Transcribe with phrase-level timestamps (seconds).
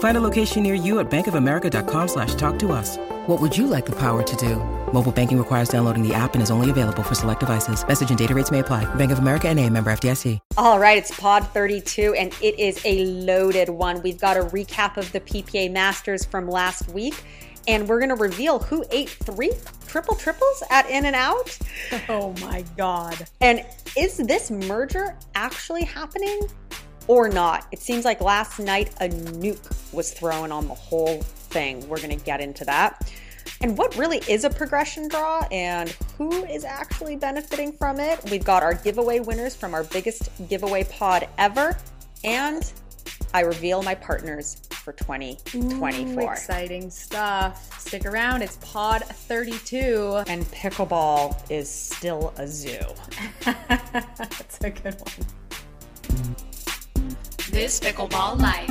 [0.00, 2.96] Find a location near you at bankofamerica.com slash talk to us.
[3.26, 4.56] What would you like the power to do?
[4.94, 7.86] Mobile banking requires downloading the app and is only available for select devices.
[7.86, 8.92] Message and data rates may apply.
[8.94, 10.38] Bank of America and a member FDIC.
[10.56, 14.00] All right, it's Pod 32, and it is a loaded one.
[14.00, 17.22] We've got a recap of the PPA Masters from last week,
[17.68, 19.52] and we're going to reveal who ate three
[19.86, 21.58] triple triples at In-N-Out.
[22.08, 23.26] Oh my God.
[23.42, 23.66] And
[23.98, 26.40] is this merger actually happening
[27.10, 27.66] or not?
[27.72, 31.86] It seems like last night a nuke was thrown on the whole thing.
[31.88, 33.10] We're going to get into that
[33.60, 38.18] and what really is a progression draw and who is actually benefiting from it.
[38.30, 41.76] We've got our giveaway winners from our biggest giveaway pod ever,
[42.24, 42.70] and
[43.34, 46.22] I reveal my partners for 2024.
[46.22, 47.78] Ooh, exciting stuff.
[47.78, 50.22] Stick around, it's pod 32.
[50.26, 52.78] And pickleball is still a zoo.
[53.44, 56.36] That's a good one.
[57.52, 58.70] This pickleball life.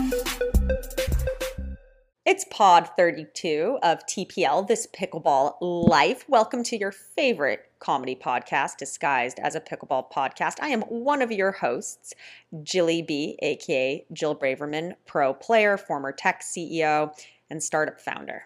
[2.26, 6.24] It's pod 32 of TPL, This Pickleball Life.
[6.30, 10.62] Welcome to your favorite comedy podcast disguised as a pickleball podcast.
[10.62, 12.14] I am one of your hosts,
[12.64, 17.14] Jilly B, aka Jill Braverman, pro player, former tech CEO,
[17.50, 18.44] and startup founder.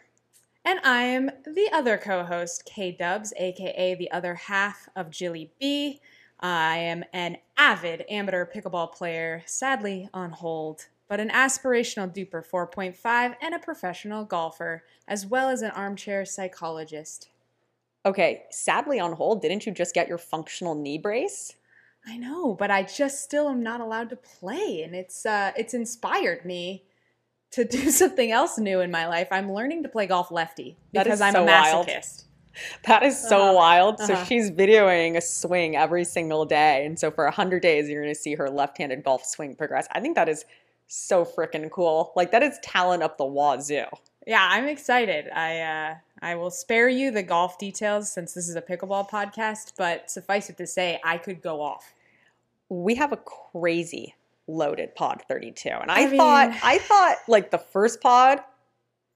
[0.65, 6.01] And I'm the other co host, K Dubs, aka the other half of Jilly B.
[6.43, 13.35] I am an avid amateur pickleball player, sadly on hold but an aspirational DUPR 4.5
[13.39, 17.29] and a professional golfer, as well as an armchair psychologist.
[18.03, 21.53] Okay, sadly on hold, didn't you just get your functional knee brace?
[22.07, 25.75] I know, but I just still am not allowed to play, and it's uh, it's
[25.75, 26.83] inspired me
[27.51, 29.27] to do something else new in my life.
[29.29, 31.85] I'm learning to play golf lefty because I'm a masochist.
[31.85, 32.23] Wild.
[32.85, 33.53] That is so uh-huh.
[33.53, 33.99] wild.
[33.99, 34.25] So uh-huh.
[34.25, 38.19] she's videoing a swing every single day, and so for hundred days, you're going to
[38.19, 39.87] see her left-handed golf swing progress.
[39.91, 40.45] I think that is
[40.87, 42.11] so freaking cool.
[42.15, 43.85] Like that is talent up the wazoo.
[44.27, 45.29] Yeah, I'm excited.
[45.29, 49.73] I uh, I will spare you the golf details since this is a pickleball podcast,
[49.77, 51.93] but suffice it to say, I could go off.
[52.69, 54.15] We have a crazy
[54.47, 55.69] loaded pod 32.
[55.69, 58.39] And I, I mean, thought I thought like the first pod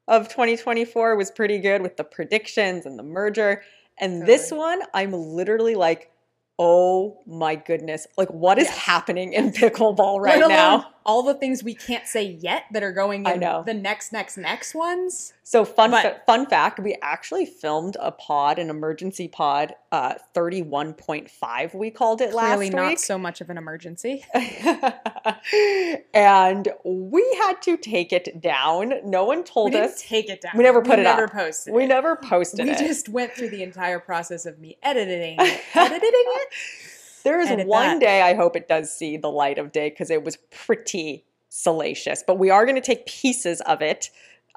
[0.08, 3.64] of 2024 was pretty good with the predictions and the merger.
[4.00, 6.12] And this one, I'm literally like,
[6.60, 8.08] oh my goodness.
[8.18, 8.78] Like what is yes.
[8.78, 10.92] happening in pickleball right now?
[11.08, 13.64] All the things we can't say yet that are going in I know.
[13.66, 15.34] the next, next, next ones.
[15.44, 20.16] So fun, but, fa- fun fact: we actually filmed a pod, an emergency pod, uh,
[20.34, 21.74] thirty-one point five.
[21.74, 22.74] We called it last week.
[22.74, 24.26] Really not so much of an emergency.
[26.14, 28.94] and we had to take it down.
[29.06, 30.02] No one told we us.
[30.02, 30.52] take it down.
[30.58, 31.32] We never put we it never up.
[31.32, 31.88] Posted we it.
[31.88, 32.82] never posted we it.
[32.82, 36.54] We just went through the entire process of me editing it, editing it.
[37.28, 38.00] There is one that.
[38.00, 42.24] day I hope it does see the light of day because it was pretty salacious.
[42.26, 44.10] But we are going to take pieces of it.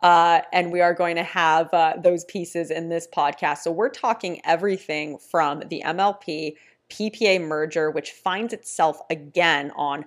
[0.03, 3.59] Uh, and we are going to have uh, those pieces in this podcast.
[3.59, 6.55] So we're talking everything from the MLP
[6.89, 10.07] PPA merger, which finds itself again on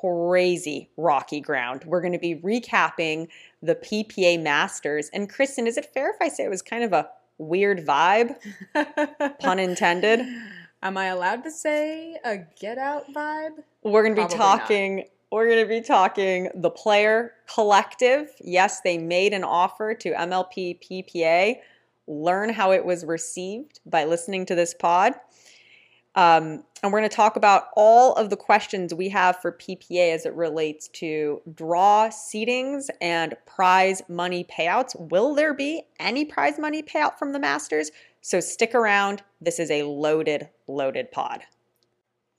[0.00, 1.84] crazy rocky ground.
[1.84, 3.28] We're going to be recapping
[3.62, 5.10] the PPA Masters.
[5.12, 7.08] And Kristin, is it fair if I say it was kind of a
[7.38, 8.36] weird vibe?
[9.40, 10.24] Pun intended.
[10.84, 13.62] Am I allowed to say a get out vibe?
[13.82, 14.96] We're going to be talking.
[14.96, 15.06] Not.
[15.32, 18.28] We're going to be talking the player collective.
[18.42, 21.56] Yes, they made an offer to MLP PPA.
[22.06, 25.14] Learn how it was received by listening to this pod.
[26.16, 30.14] Um, and we're going to talk about all of the questions we have for PPA
[30.14, 34.94] as it relates to draw seedings and prize money payouts.
[35.10, 37.90] Will there be any prize money payout from the Masters?
[38.26, 39.22] So stick around.
[39.38, 41.42] This is a loaded, loaded pod.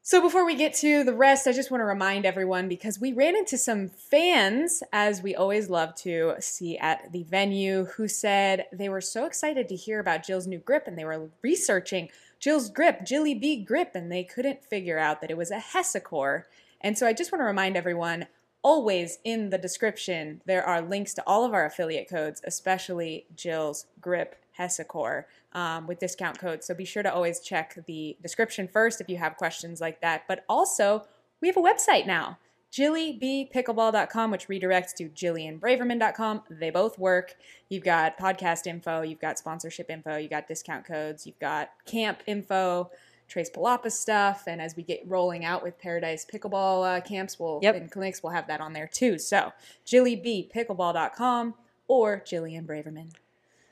[0.01, 3.13] So before we get to the rest, I just want to remind everyone because we
[3.13, 8.65] ran into some fans, as we always love to see at the venue, who said
[8.73, 12.09] they were so excited to hear about Jill's new grip and they were researching
[12.39, 16.45] Jill's grip, Jilly B grip, and they couldn't figure out that it was a Hesacore.
[16.81, 18.25] And so I just want to remind everyone
[18.63, 23.85] always in the description, there are links to all of our affiliate codes, especially Jill's
[24.01, 25.25] grip Hesacore
[25.55, 26.67] um, with discount codes.
[26.67, 30.25] So be sure to always check the description first if you have questions like that.
[30.27, 31.07] But also,
[31.41, 32.37] we have a website now
[32.71, 36.43] jillybpickleball.com, which redirects to jillianbraverman.com.
[36.49, 37.35] They both work.
[37.69, 42.19] You've got podcast info, you've got sponsorship info, you've got discount codes, you've got camp
[42.27, 42.91] info,
[43.29, 47.59] Trace Palapa stuff, and as we get rolling out with Paradise Pickleball uh, camps, we'll
[47.63, 47.75] Yep.
[47.75, 49.17] and clinics, we'll have that on there too.
[49.19, 49.53] So
[49.87, 51.53] jillybpickleball.com
[51.87, 53.11] or Jillian Braverman.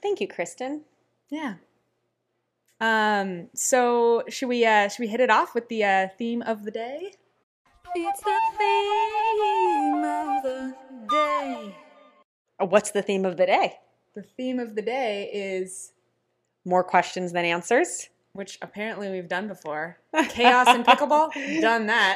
[0.01, 0.81] Thank you, Kristin.
[1.29, 1.55] Yeah.
[2.79, 3.49] Um.
[3.53, 6.71] So should we uh should we hit it off with the uh, theme of the
[6.71, 7.13] day?
[7.95, 10.75] It's the theme of the
[11.09, 11.75] day.
[12.59, 13.75] Uh, What's the theme of the day?
[14.15, 15.91] The theme of the day is
[16.65, 18.09] More questions than answers.
[18.33, 19.97] which apparently we've done before.
[20.29, 21.31] Chaos and pickleball,
[21.61, 22.15] done that.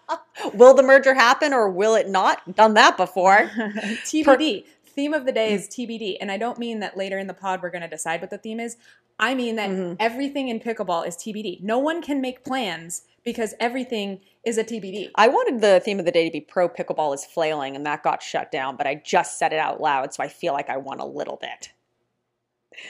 [0.54, 2.54] will the merger happen or will it not?
[2.56, 3.50] Done that before.
[4.06, 4.64] TBD.
[4.86, 7.60] theme of the day is TBD, and I don't mean that later in the pod
[7.62, 8.76] we're going to decide what the theme is.
[9.22, 9.96] I mean that Mhm.
[10.00, 11.60] everything in pickleball is TBD.
[11.62, 15.10] No one can make plans because everything is a TBD.
[15.14, 18.02] I wanted the theme of the day to be pro pickleball is flailing, and that
[18.02, 20.76] got shut down, but I just said it out loud, so I feel like I
[20.76, 21.70] won a little bit.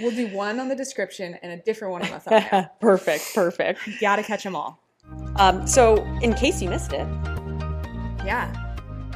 [0.01, 2.71] We'll do one on the description and a different one on the thumbnail.
[2.81, 3.81] perfect, perfect.
[4.01, 4.79] Gotta catch them all.
[5.37, 7.07] Um, so, in case you missed it,
[8.25, 8.51] Yeah.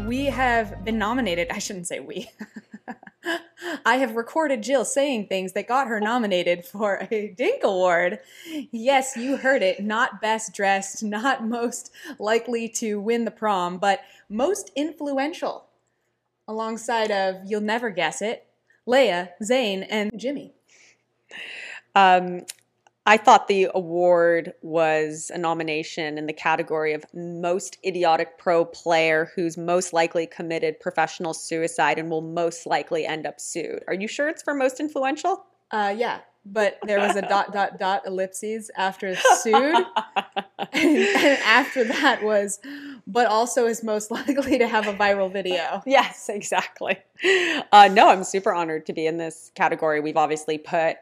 [0.06, 1.48] We have been nominated.
[1.50, 2.28] I shouldn't say we.
[3.84, 8.20] I have recorded Jill saying things that got her nominated for a Dink Award.
[8.70, 9.82] Yes, you heard it.
[9.82, 15.66] Not best dressed, not most likely to win the prom, but most influential.
[16.48, 18.46] Alongside of, you'll never guess it,
[18.86, 20.52] Lea, Zane, and Jimmy.
[21.94, 22.42] um,
[23.08, 29.30] I thought the award was a nomination in the category of most idiotic pro player
[29.36, 33.84] who's most likely committed professional suicide and will most likely end up sued.
[33.86, 35.46] Are you sure it's for most influential?
[35.70, 39.54] Uh, yeah, but there was a dot, dot, dot ellipses after sued.
[39.54, 39.86] and,
[40.72, 42.58] and after that was,
[43.06, 45.80] but also is most likely to have a viral video.
[45.86, 46.98] Yes, exactly.
[47.70, 50.00] Uh, no, I'm super honored to be in this category.
[50.00, 50.96] We've obviously put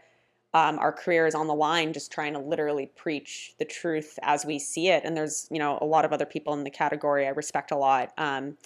[0.54, 0.94] um, our
[1.26, 5.02] is on the line, just trying to literally preach the truth as we see it.
[5.04, 7.76] And there's, you know, a lot of other people in the category I respect a
[7.76, 8.12] lot.
[8.16, 8.56] Um,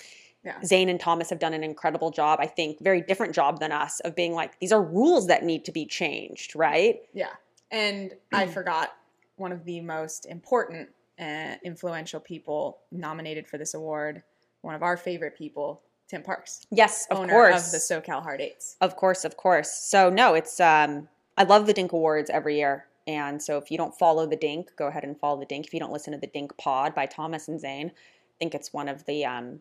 [0.45, 0.61] Yeah.
[0.63, 2.39] Zane and Thomas have done an incredible job.
[2.41, 5.65] I think very different job than us of being like these are rules that need
[5.65, 7.01] to be changed, right?
[7.13, 7.33] Yeah.
[7.71, 8.91] And I forgot
[9.37, 14.23] one of the most important uh, influential people nominated for this award,
[14.61, 17.67] one of our favorite people, Tim Parks, Yes, of owner course.
[17.67, 18.77] of the SoCal Hard Eights.
[18.81, 19.73] Of course, of course.
[19.73, 21.09] So no, it's um
[21.39, 22.87] I love the Dink Awards every year.
[23.07, 25.67] And so if you don't follow the Dink, go ahead and follow the Dink.
[25.67, 28.73] If you don't listen to the Dink Pod by Thomas and Zane, I think it's
[28.73, 29.61] one of the um,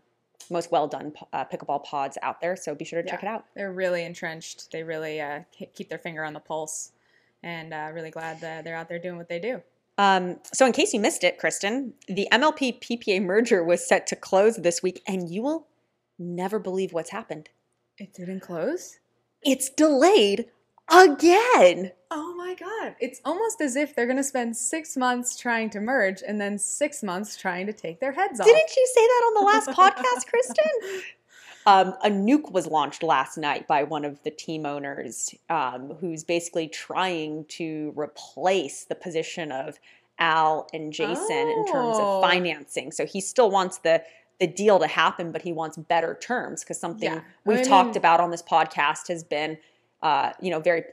[0.50, 2.56] most well done uh, pickleball pods out there.
[2.56, 3.46] So be sure to check it out.
[3.56, 4.72] They're really entrenched.
[4.72, 5.42] They really uh,
[5.76, 6.92] keep their finger on the pulse,
[7.44, 9.62] and uh, really glad that they're out there doing what they do.
[10.00, 14.16] Um, so in case you missed it, Kristin, the MLP PPA merger was set to
[14.16, 15.68] close this week, and you will
[16.18, 17.50] never believe what's happened.
[17.98, 19.00] It didn't close.
[19.44, 20.46] It's delayed
[20.90, 21.92] again.
[22.10, 22.96] Oh my god!
[23.00, 26.58] It's almost as if they're going to spend six months trying to merge, and then
[26.58, 28.46] six months trying to take their heads off.
[28.46, 31.02] Didn't you say that on the last podcast, Kristin?
[31.66, 36.24] Um, a nuke was launched last night by one of the team owners um, who's
[36.24, 39.78] basically trying to replace the position of
[40.18, 42.22] Al and Jason in terms Oh.
[42.24, 42.94] of financing.
[42.94, 44.02] So he still wants the
[44.40, 47.22] the deal to happen, but he wants better terms because something Yeah.
[47.44, 49.58] we've I talked mean- about on this podcast has been,
[50.02, 50.84] uh, you know, very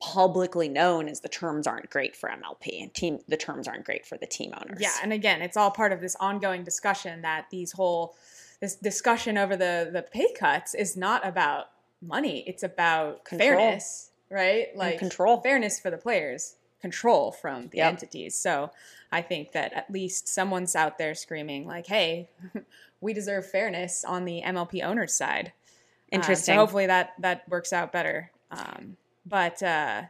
[0.00, 4.04] publicly known as the terms aren't great for MLP and team the terms aren't great
[4.06, 4.78] for the team owners.
[4.80, 8.14] Yeah, and again, it's all part of this ongoing discussion that these whole
[8.60, 11.66] this discussion over the the pay cuts is not about
[12.02, 12.44] money.
[12.46, 13.48] It's about Control.
[13.58, 14.68] fairness, right?
[14.76, 15.40] Like control.
[15.40, 17.92] fairness for the players, control from the Yep.
[17.92, 18.34] entities.
[18.36, 18.70] So
[19.10, 22.28] I think that at least someone's out there screaming like, "Hey,
[23.00, 25.52] we deserve fairness on the MLP owners' side."
[26.12, 26.54] Uh, Interesting.
[26.54, 28.30] so hopefully that that works out better.
[28.50, 30.02] Um, but uh,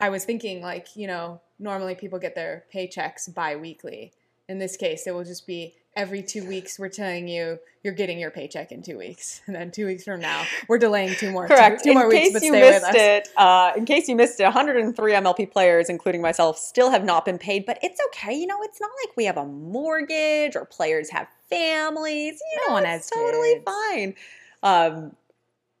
[0.00, 4.12] I was thinking, like, you know, normally people get their paychecks bi-weekly.
[4.48, 6.78] In this case, it will just be every two weeks.
[6.78, 10.20] We're telling you you're getting your paycheck in two weeks, and then two weeks from
[10.20, 11.46] now, we're delaying two more.
[11.48, 11.82] Correct.
[11.82, 12.94] Two, two more in weeks, case but you stay with missed us.
[12.96, 17.24] it, uh, in case you missed it, 103 MLP players, including myself, still have not
[17.24, 17.64] been paid.
[17.66, 18.34] But it's okay.
[18.34, 22.40] You know, it's not like we have a mortgage or players have families.
[22.52, 23.64] You No know, one it's has totally kids.
[23.64, 24.14] fine.
[24.62, 25.16] Um,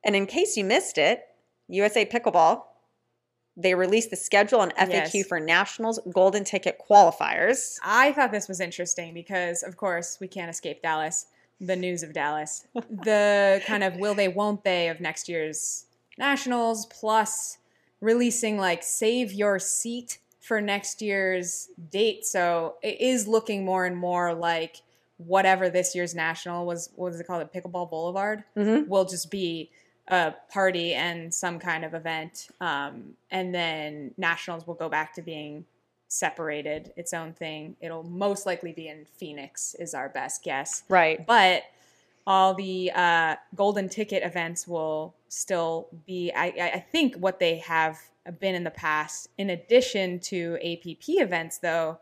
[0.04, 1.26] and in case you missed it,
[1.68, 2.62] USA Pickleball
[3.58, 5.26] they released the schedule and FAQ Yes.
[5.26, 7.76] for Nationals Golden Ticket qualifiers.
[7.82, 11.26] I thought this was interesting because, of course, we can't escape Dallas,
[11.60, 12.68] the news of Dallas.
[12.74, 17.58] the kind of will they, won't they of next year's Nationals, plus
[18.00, 22.24] releasing like save your seat for next year's date.
[22.24, 24.82] So it is looking more and more like
[25.18, 27.46] whatever this year's National was, what was it called?
[27.52, 28.88] The pickleball Boulevard Mhm.
[28.88, 29.70] will just be
[30.08, 32.48] a party and some kind of event.
[32.60, 35.66] Um, and then Nationals will go back to being
[36.08, 37.76] separated, its own thing.
[37.80, 40.82] It'll most likely be in Phoenix, is our best guess.
[40.88, 41.26] Right.
[41.26, 41.64] But
[42.26, 47.58] all the uh, golden ticket events will still be, I, I I think, what they
[47.58, 47.98] have
[48.40, 49.28] been in the past.
[49.38, 51.98] In addition to APP events, though,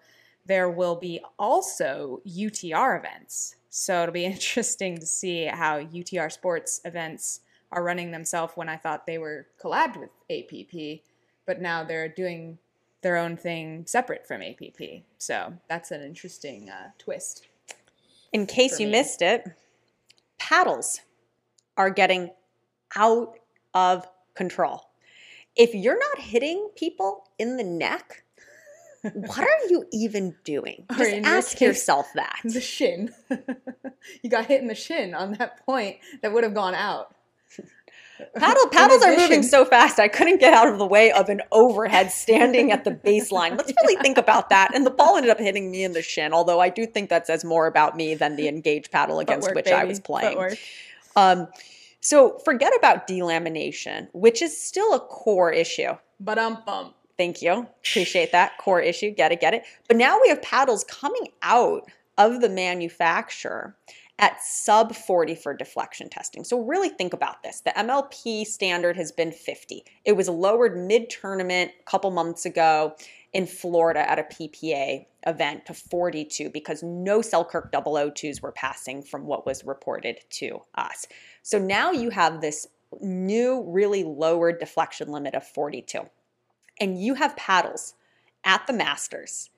[0.47, 3.57] there will be also UTR events.
[3.71, 7.41] So it'll be interesting to see how UTR sports events
[7.73, 11.01] are running themselves when I thought they were collabed with APP,
[11.47, 12.59] but now they're doing
[13.03, 15.03] their own thing separate from APP.
[15.19, 17.47] So that's an interesting uh, twist.
[18.33, 18.93] In case you me.
[18.93, 19.47] missed it,
[20.39, 21.01] paddles
[21.77, 22.31] are getting
[22.97, 23.39] out
[23.75, 24.91] of control.
[25.55, 28.25] If you're not hitting people in the neck,
[29.15, 30.85] what are you even doing?
[30.97, 32.41] Just ask yourself that.
[32.45, 33.13] The shin.
[34.23, 37.15] you got hit in the shin on that point that would have gone out.
[38.37, 39.99] Paddle paddles are moving so fast.
[39.99, 43.57] I couldn't get out of the way of an overhead standing at the baseline.
[43.57, 44.75] Let's really think about that.
[44.75, 46.33] And the ball ended up hitting me in the shin.
[46.33, 49.67] Although I do think that says more about me than the engaged paddle against Footwork,
[49.67, 50.57] which I was playing.
[51.15, 51.49] Um,
[52.01, 55.93] so forget about delamination, which is still a core issue.
[56.21, 56.95] But um bump.
[57.19, 57.67] Thank you.
[57.87, 58.59] Appreciate that.
[58.59, 59.11] Core issue.
[59.11, 59.65] Get it, get it.
[59.89, 63.77] But now we have paddles coming out of the manufacturer
[64.19, 66.43] at sub 40 for deflection testing.
[66.43, 67.61] So really think about this.
[67.61, 69.85] The MLP standard has been 50.
[70.05, 72.97] It was lowered mid tournament a couple months ago
[73.33, 79.27] in Florida at a PPA event to 42 because no Selkirk 002s were passing from
[79.27, 81.07] what was reported to us.
[81.43, 82.67] So now you have this
[83.01, 86.09] new, really lowered deflection limit of 42
[86.81, 87.95] and you have paddles
[88.45, 89.51] at the Masters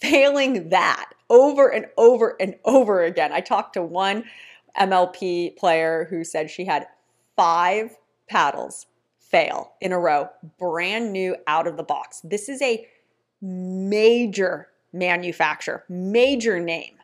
[0.00, 3.32] failing that over and over and over again.
[3.32, 4.24] I talked to one
[4.78, 6.86] MLP player who said she had
[7.36, 7.96] five
[8.28, 8.86] paddles
[9.18, 12.20] fail in a row, brand new out of the box.
[12.22, 12.86] This is a
[13.42, 16.94] major manufacturer, major name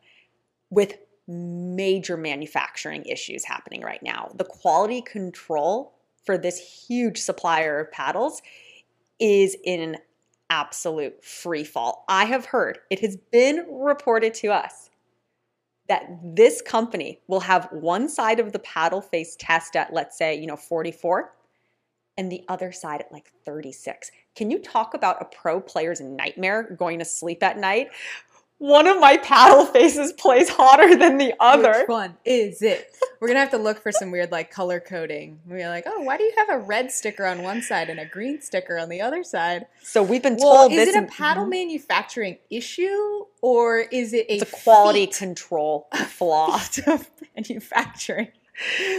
[0.71, 0.95] with
[1.27, 4.31] major manufacturing issues happening right now.
[4.35, 5.95] The quality control
[6.25, 8.43] for this huge supplier of paddles
[9.25, 9.97] is in
[10.51, 12.05] absolute free fall.
[12.09, 14.91] I have heard, it has been reported to us
[15.89, 20.39] that this company will have one side of the paddle face test at, let's say,
[20.39, 21.33] you know, 44
[22.19, 24.11] and the other side at like 36.
[24.37, 27.89] Can you talk about a pro player's nightmare going to sleep at night?
[28.59, 31.81] One of my paddle faces plays hotter than the other.
[31.81, 32.97] Which one is it?
[33.21, 35.41] We're gonna have to look for some weird like color coding.
[35.47, 38.07] We're like, oh, why do you have a red sticker on one side and a
[38.07, 39.67] green sticker on the other side?
[39.83, 44.27] So we've been Well, told is this it a paddle manufacturing issue or is it
[44.29, 46.61] a, a quality control flaw.
[46.87, 48.29] of manufacturing?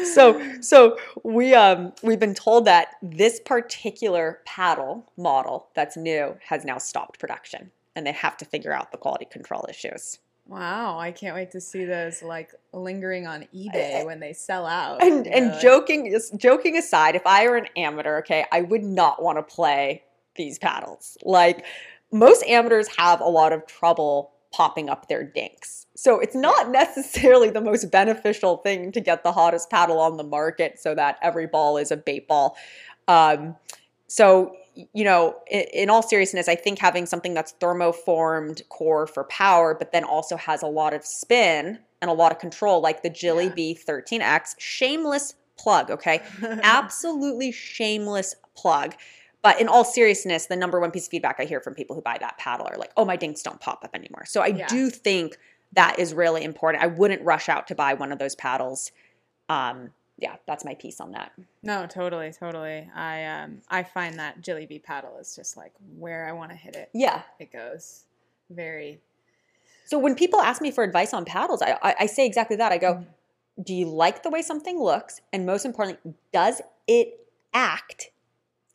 [0.04, 6.66] so so we um we've been told that this particular paddle model that's new has
[6.66, 10.20] now stopped production and they have to figure out the quality control issues.
[10.48, 15.02] Wow, I can't wait to see those like lingering on eBay when they sell out.
[15.02, 18.84] And You and like- joking joking aside, if I were an amateur, okay, I would
[18.84, 20.04] not want to play
[20.36, 21.18] these paddles.
[21.24, 21.66] Like
[22.12, 25.88] most amateurs have a lot of trouble popping up their dinks.
[25.96, 30.24] So it's not necessarily the most beneficial thing to get the hottest paddle on the
[30.24, 32.56] market so that every ball is a bait ball.
[33.08, 33.56] Um,
[34.08, 34.56] so
[34.94, 39.74] you know, in, in all seriousness, I think having something that's thermoformed core for power,
[39.74, 43.10] but then also has a lot of spin and a lot of control, like the
[43.10, 43.74] Jilly Yeah.
[43.74, 46.22] B13X, shameless plug, okay?
[46.42, 48.96] Absolutely shameless plug.
[49.42, 52.02] But in all seriousness, the number one piece of feedback I hear from people who
[52.02, 54.26] buy that paddle are like, oh, my dinks don't pop up anymore.
[54.26, 54.68] So I Yeah.
[54.68, 55.38] do think
[55.74, 56.84] that is really important.
[56.84, 58.92] I wouldn't rush out to buy one of those paddles.
[59.48, 61.32] Um, yeah, that's my piece on that.
[61.64, 62.90] No, totally, totally.
[62.96, 66.58] I um I find that Jilly Bee paddle is just like where I want to
[66.58, 66.90] hit it.
[66.94, 67.22] Yeah.
[67.40, 68.04] It goes
[68.50, 69.00] very
[69.86, 72.72] So when people ask me for advice on paddles, I, I, I say exactly that.
[72.72, 73.06] I go,
[73.64, 75.22] do you like the way something looks?
[75.34, 77.20] And most importantly, does it
[77.54, 78.12] act?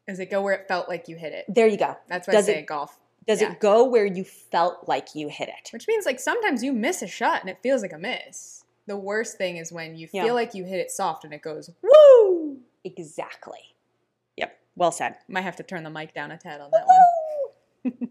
[0.09, 1.45] Does it go where it felt like you hit it?
[1.49, 1.97] There you go.
[2.09, 2.99] That's what Does I say it- golf.
[3.27, 3.53] Does Yeah.
[3.53, 5.69] it go where you felt like you hit it?
[5.73, 8.60] Which means like sometimes you miss a shot and it feels like a miss.
[8.87, 10.33] The worst thing is when you feel Yeah.
[10.33, 12.59] like you hit it soft and it goes Woo!
[12.85, 13.59] Exactly.
[14.37, 14.57] Yep.
[14.77, 15.17] Well said.
[15.29, 18.11] Might have to turn the mic down a tad on that one.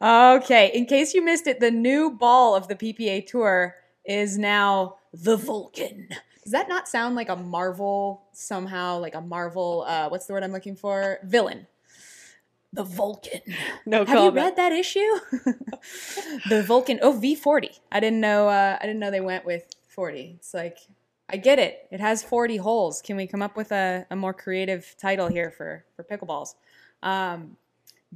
[0.40, 4.96] okay, in case you missed it, the new ball of the PPA Tour is now
[5.12, 6.08] the Vulcan.
[6.42, 10.42] Does that not sound like a Marvel somehow, like a Marvel, uh, what's the word
[10.42, 11.18] I'm looking for?
[11.24, 11.66] Villain.
[12.72, 13.40] The Vulcan.
[13.84, 15.00] No Have you read that issue?
[16.48, 17.00] the Vulcan.
[17.02, 17.80] Oh, V40.
[17.90, 18.48] I didn't know.
[18.48, 20.36] Uh, I didn't know they went with 40.
[20.38, 20.78] It's like
[21.28, 21.86] I get it.
[21.90, 23.02] It has 40 holes.
[23.02, 26.54] Can we come up with a, a more creative title here for for pickleballs?
[27.02, 27.56] Um,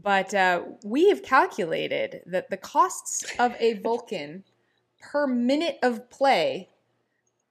[0.01, 4.45] but uh, we have calculated that the costs of a Vulcan
[5.01, 6.71] per minute of play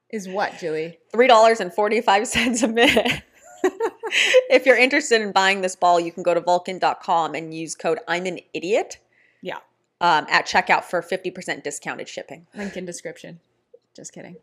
[0.09, 0.99] is what, Julie?
[1.11, 3.23] Three dollars and forty-five cents a minute.
[4.49, 7.99] if you're interested in buying this ball, you can go to vulcan.com and use code
[8.07, 8.99] I'm an idiot
[9.41, 9.57] Yeah,
[10.01, 12.47] um, at checkout for 50% discounted shipping.
[12.55, 13.39] link in description.
[13.95, 14.37] Just kidding.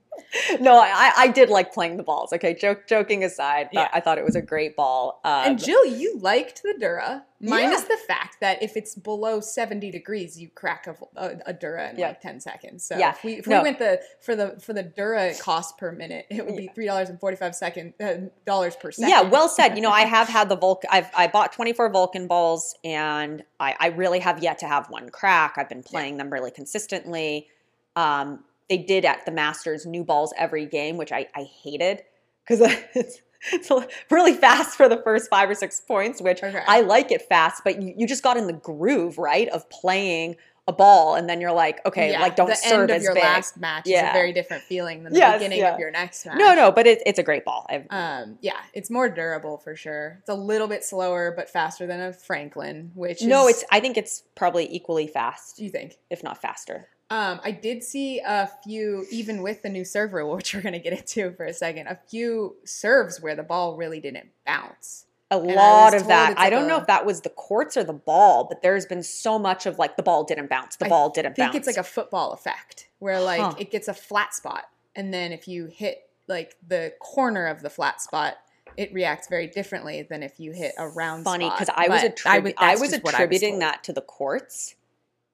[0.60, 2.32] No, I, I did like playing the balls.
[2.32, 3.88] Okay, joke, joking aside, Yeah.
[3.92, 5.20] I thought it was a great ball.
[5.24, 7.88] Um, And Jill, you liked the Dura, minus Yeah.
[7.88, 11.98] the fact that if it's below seventy degrees, you crack a, a, a Dura in
[11.98, 12.08] Yeah.
[12.08, 12.84] like ten seconds.
[12.84, 13.10] So Yeah.
[13.10, 13.58] if we if No.
[13.58, 16.86] we went the for the for the Dura cost per minute, it would be three
[16.86, 18.14] dollars and forty five second uh,
[18.46, 19.10] dollars per second.
[19.10, 19.74] Yeah, well said.
[19.74, 20.90] You know, I have had the Vulcan.
[20.92, 25.08] I've I bought 24 Vulcan balls, and I, I really have yet to have one
[25.08, 25.54] crack.
[25.56, 27.48] I've been playing them really consistently.
[27.96, 32.02] Um, they did at the Masters new balls every game, which I, I hated
[32.48, 32.60] because
[32.94, 33.20] it's,
[33.52, 33.70] it's
[34.10, 36.62] really fast for the first five or six points, which Okay.
[36.66, 40.36] I like it fast, but you, you just got in the groove, right, of playing
[40.68, 43.14] a ball, and then you're like, okay, Yeah, like don't the serve end of your
[43.14, 43.24] big.
[43.24, 45.72] last match is a very different feeling than the Yes, beginning yeah.
[45.74, 46.36] of your next match.
[46.38, 47.66] No, no, but it, it's a great ball.
[47.68, 50.18] I've, Um, yeah, it's more durable for sure.
[50.20, 53.64] It's a little bit slower, but faster than a Franklin, which no, is, it's.
[53.72, 55.96] I think it's probably equally fast, you think.
[56.08, 56.88] if not faster.
[57.10, 60.78] Um, I did see a few, even with the new server, which we're going to
[60.78, 65.06] get into for a second, a few serves where the ball really didn't bounce.
[65.30, 66.34] a I lot of that.
[66.38, 69.02] I don't know a- if that was the courts or the ball, but there's been
[69.02, 71.48] so much of like the ball didn't bounce, the I ball didn't bounce.
[71.48, 73.54] I think it's like a football effect where like Huh.
[73.58, 74.64] it gets a flat spot,
[74.94, 78.36] and then if you hit like the corner of the flat spot,
[78.76, 82.42] it reacts very differently than if you hit a round funny because I was attrib-
[82.44, 84.76] would- I was just what attributing that to the courts.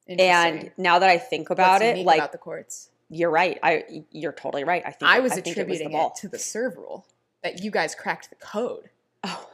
[0.09, 2.91] And now that I think about What's it, like about the courts.
[3.11, 3.59] you're right.
[3.63, 4.83] I you're totally right.
[4.87, 6.15] I think I was I think attributing it, it, was the ball.
[6.21, 7.07] to the serve rule
[7.43, 8.91] that you guys cracked the code.
[9.25, 9.49] Oh.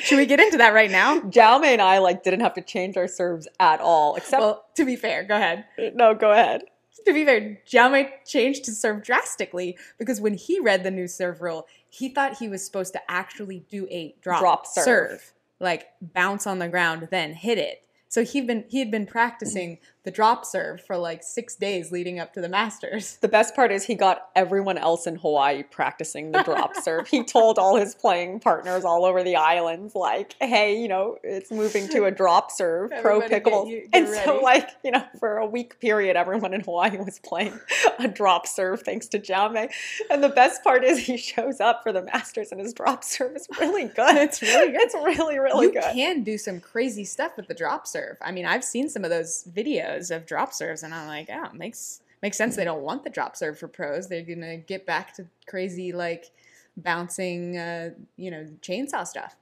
[0.00, 1.20] Should we get into that right now?
[1.30, 4.84] Jaume and I like didn't have to change our serves at all, except Well, to
[4.86, 5.66] be fair, go ahead.
[5.94, 6.14] no.
[6.14, 6.62] Go ahead.
[7.04, 11.42] To be fair, Jaume changed his serve drastically because when he read the new serve
[11.42, 15.34] rule, he thought he was supposed to actually do a drop, Drop serve.
[15.60, 17.83] like bounce on the ground, then hit it.
[18.14, 22.18] So he'd been he had been practicing the drop serve for like six days leading
[22.20, 23.16] up to the Masters.
[23.22, 27.08] The best part is he got everyone else in Hawaii practicing the drop serve.
[27.08, 31.50] He told all his playing partners all over the islands, like, "Hey, you know, it's
[31.50, 35.46] moving to a drop serve, pro pickle." you- And so, like, you know, for a
[35.46, 37.58] week period, everyone in Hawaii was playing
[37.98, 39.70] a drop serve thanks to Jaume.
[40.10, 43.34] And the best part is he shows up for the Masters, and his drop serve
[43.36, 44.16] is really good.
[44.16, 44.80] It's really good.
[44.82, 45.82] It's really, really you good.
[45.94, 48.18] can do some crazy stuff with the drop serve.
[48.20, 51.46] I mean, I've seen some of those videos of drop serves, and I'm like, oh,
[51.46, 52.56] it makes makes sense.
[52.56, 54.08] They don't want the drop serve for pros.
[54.08, 56.30] They're gonna get back to crazy like
[56.76, 59.36] bouncing, uh, you know, chainsaw stuff.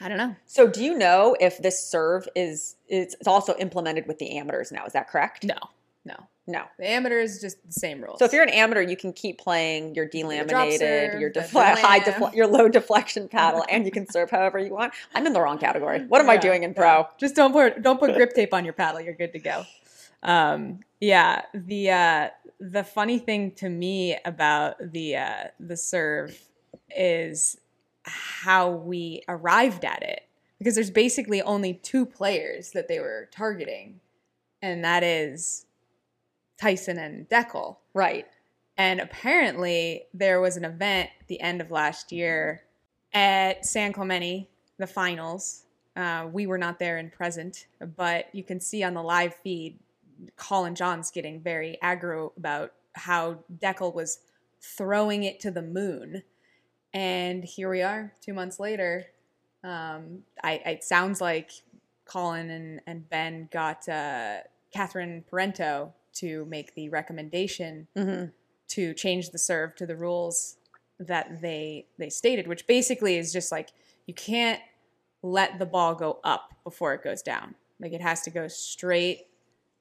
[0.00, 0.34] I don't know.
[0.46, 4.72] So, do you know if this serve is is it's also implemented with the amateurs
[4.72, 4.84] now?
[4.84, 5.44] Is that correct?
[5.44, 5.56] No,
[6.04, 6.14] no.
[6.46, 6.64] No.
[6.76, 8.18] The amateur is just the same rules.
[8.18, 12.00] So if you're an amateur, you can keep playing your delaminated, serve, your defle- high
[12.00, 14.92] defle- your low deflection paddle, and you can serve however you want.
[15.14, 16.04] I'm in the wrong category.
[16.06, 16.76] What am I doing in yeah.
[16.76, 17.08] pro?
[17.18, 19.00] Just don't put don't put grip tape on your paddle.
[19.00, 19.64] You're good to go.
[20.24, 21.42] Um, yeah.
[21.54, 26.36] The uh, the funny thing to me about the uh, the serve
[26.96, 27.56] is
[28.04, 30.22] how we arrived at it
[30.58, 34.00] because there's basically only two players that they were targeting,
[34.60, 35.66] and that is
[36.62, 37.78] Tyson and Dekel.
[37.92, 38.26] Right.
[38.76, 42.62] And apparently, there was an event at the end of last year
[43.12, 44.48] at San Clemente,
[44.78, 45.64] the finals.
[45.96, 49.80] Uh, we were not there in present, but you can see on the live feed,
[50.36, 54.20] Colin Johns getting very aggro about how Dekel was
[54.60, 56.22] throwing it to the moon.
[56.94, 59.06] And here we are, two months later.
[59.64, 61.50] Um, I, it sounds like
[62.04, 64.38] Colin and, and Ben got uh,
[64.72, 68.24] Catherine Parenteau to make the recommendation hmm
[68.72, 70.56] to change the serve to the rules
[70.98, 73.70] that they they stated, which basically is just like
[74.06, 74.60] you can't
[75.22, 77.54] let the ball go up before it goes down.
[77.80, 79.26] Like it has to go straight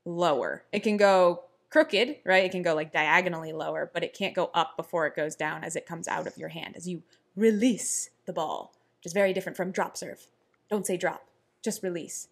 [0.03, 0.63] lower.
[0.73, 2.43] It can go crooked, right?
[2.43, 5.63] It can go like diagonally lower, but it can't go up before it goes down
[5.63, 7.01] as it comes out of your hand as you
[7.35, 10.27] release the ball, which is very different from drop serve.
[10.69, 11.25] Don't say drop,
[11.63, 12.27] just release.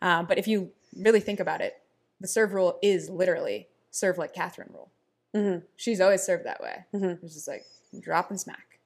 [0.00, 1.79] Um, but if you really think about it,
[2.20, 4.90] the serve rule is literally serve like Catherine rule.
[5.34, 5.62] Mhm.
[5.76, 6.84] She's always served that way.
[6.94, 7.22] Mhm.
[7.22, 7.64] It's just like
[7.98, 8.78] drop and smack.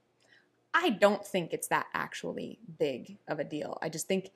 [0.73, 3.79] I don't think it's that actually big of a deal.
[3.81, 4.31] I just think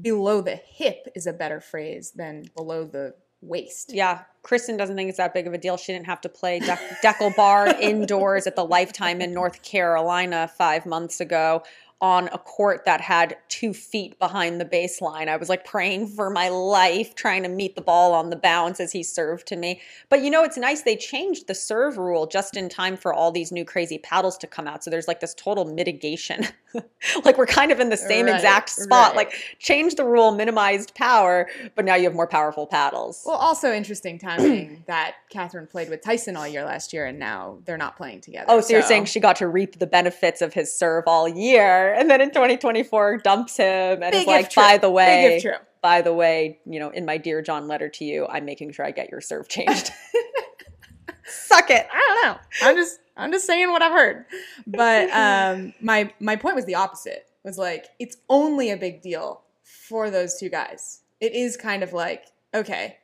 [0.00, 3.92] below the hip is a better phrase than below the waist.
[3.92, 5.76] Yeah, Kristin doesn't think it's that big of a deal.
[5.76, 10.86] She didn't have to play Dekel Bar indoors at the Lifetime in North Carolina five
[10.86, 11.62] months ago
[12.00, 15.28] on a court that had two feet behind the baseline.
[15.28, 18.80] I was like praying for my life, trying to meet the ball on the bounce
[18.80, 19.80] as he served to me.
[20.08, 23.30] But you know, it's nice they changed the serve rule just in time for all
[23.30, 24.82] these new crazy paddles to come out.
[24.82, 26.46] So there's like this total mitigation.
[27.24, 29.08] like we're kind of in the same Right, exact spot.
[29.08, 29.16] right.
[29.16, 33.22] Like change the rule, minimized power, but now you have more powerful paddles.
[33.26, 37.58] Well, also interesting timing that Catherine played with Tyson all year last year, and now
[37.64, 38.46] they're not playing together.
[38.48, 41.89] Oh, so, you're saying she got to reap the benefits of his serve all year,
[41.92, 45.42] and then in 2024 dumps him and Big is like, by the way,
[45.82, 48.84] by the way, you know, in my dear John letter to you, I'm making sure
[48.84, 49.90] I get your serve changed.
[51.24, 51.86] Suck it.
[51.92, 52.40] I don't know.
[52.62, 54.24] I'm just I'm just saying what I've heard.
[54.66, 57.26] But um, my my point was the opposite.
[57.44, 61.00] It Was like it's only a big deal for those two guys.
[61.20, 62.96] It is kind of like okay.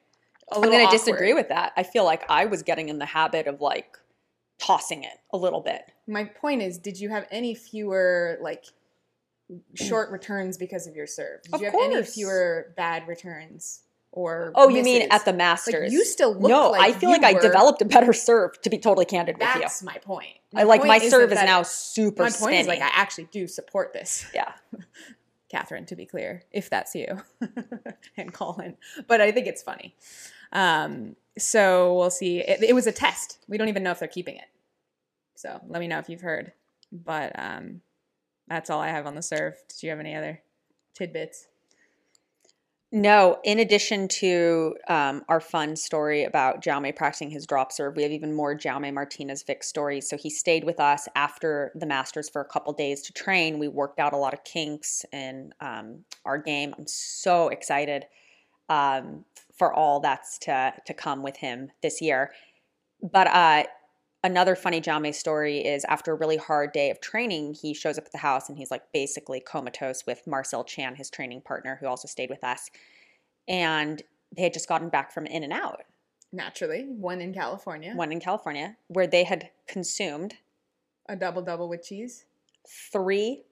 [0.53, 1.73] I'm going to disagree with that.
[1.77, 3.99] I feel like I was getting in the habit of like
[4.59, 5.83] tossing it a little bit.
[6.07, 8.65] My point is, did you have any fewer like
[9.75, 11.43] short returns because of your serve?
[11.43, 14.53] Did Of you have any fewer bad returns or?
[14.55, 15.93] Oh, you mean at the Masters?
[15.93, 16.71] you still look no.
[16.71, 18.61] like I feel like I developed a better serve.
[18.63, 20.37] To be totally candid with you, That's my point.
[20.55, 22.59] I like my serve is now super My point spinny.
[22.59, 24.27] is like I actually do support this.
[24.35, 24.53] yeah.
[25.49, 27.23] Catherine, to be clear, if that's you,
[28.17, 28.77] and Colin.
[29.07, 29.95] But I think it's funny.
[30.53, 32.41] Um, so we'll see.
[32.41, 33.39] It, it was a test.
[33.47, 34.47] We don't even know if they're keeping it.
[35.37, 36.53] So let me know if you've heard.
[36.93, 37.81] But um,
[38.49, 39.55] that's all I have on the serve.
[39.69, 40.43] Did you have any other
[40.95, 41.49] tidbits?
[42.93, 48.05] No, in addition to um, our fun story about Jaume practicing his drop serve, we
[48.05, 50.09] have even more Jaume Martinez Vich stories.
[50.09, 53.59] So he stayed with us after the Masters for a couple days to train.
[53.59, 56.75] We worked out a lot of kinks in um, our game.
[56.79, 58.05] I'm so excited
[58.69, 59.25] um,
[59.59, 62.33] for all that's to to come with him this year.
[63.03, 63.65] But uh,
[64.25, 68.05] another funny Jaume story is after a really hard day of training, he shows up
[68.07, 71.87] at the house and he's like basically comatose with Marcel Chan, his training partner, who
[71.87, 72.71] also stayed with us.
[73.49, 74.03] And
[74.37, 75.83] they had just gotten back from In-N-Out,
[76.33, 80.35] Naturally, one in California, one in California, where they had consumed
[81.09, 82.25] a double double with cheese.
[82.69, 83.45] three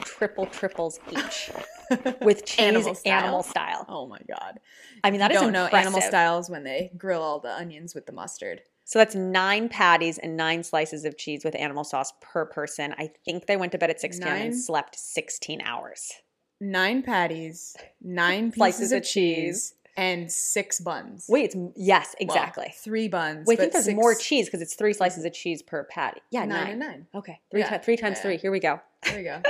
[0.00, 1.50] triple triples each
[2.22, 3.84] with cheese Animal animal style?
[3.84, 3.86] style.
[3.88, 4.60] Oh my god!
[5.04, 7.94] I mean, that you is don't know animal styles when they grill all the onions
[7.94, 8.62] with the mustard.
[8.86, 12.94] So that's nine patties and nine slices of cheese with animal sauce per person.
[12.96, 14.28] I think they went to bed at 6 p.m.
[14.28, 16.12] And slept 16 hours.
[16.60, 21.26] Nine patties, nine Slices pieces of of cheese, and six buns.
[21.28, 22.72] Wait, it's, yes, Well, exactly.
[22.76, 23.46] three buns.
[23.46, 24.98] Wait, I think there's six- more cheese because it's three mm-hmm.
[24.98, 26.20] slices of cheese per patty.
[26.30, 26.70] Yeah, Nine nine.
[26.70, 27.06] and nine.
[27.14, 28.22] Okay, three, Yeah, ti- three times yeah.
[28.22, 28.36] three.
[28.36, 28.80] Here we go.
[29.02, 29.42] There you go.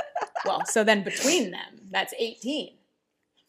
[0.46, 2.70] well, so then between them, that's 18.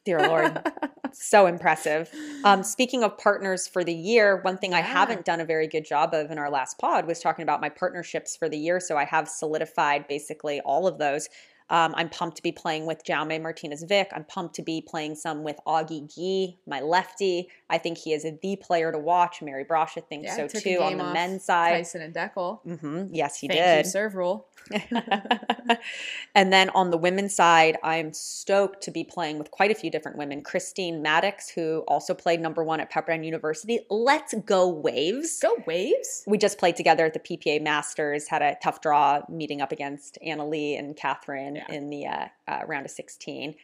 [0.08, 0.66] Dear Lord.
[1.12, 2.10] so impressive.
[2.46, 5.84] Um, speaking of partners for the year, one thing I haven't done a very good
[5.84, 8.80] job of in our last pod was talking about my partnerships for the year.
[8.80, 11.28] So I have solidified basically all of those.
[11.70, 14.08] Um, I'm pumped to be playing with Jaume Martinez Vich.
[14.14, 17.50] I'm pumped to be playing some with Augie Ge, my lefty.
[17.70, 19.42] I think he is the player to watch.
[19.42, 21.72] Mary Brascia thinks Yeah, so too on the men's side.
[21.72, 22.60] Tyson and Dekel.
[22.66, 23.14] Mm-hmm.
[23.14, 23.86] Yes, he Thank did.
[23.86, 24.48] you, serve rule.
[26.36, 29.90] and then on the women's side, I'm stoked to be playing with quite a few
[29.90, 30.42] different women.
[30.42, 33.80] Christine Maddox, who also played number one at Pepperdine University.
[33.90, 35.40] Let's go Waves.
[35.40, 36.24] Go Waves.
[36.28, 40.18] We just played together at the PPA Masters, had a tough draw meeting up against
[40.22, 41.76] Anna Leigh and Catherine Yeah.
[41.76, 43.56] in the uh, uh, round of 16.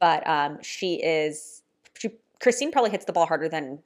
[0.00, 1.62] But um, she is,
[1.98, 3.80] she, Christine probably hits the ball harder than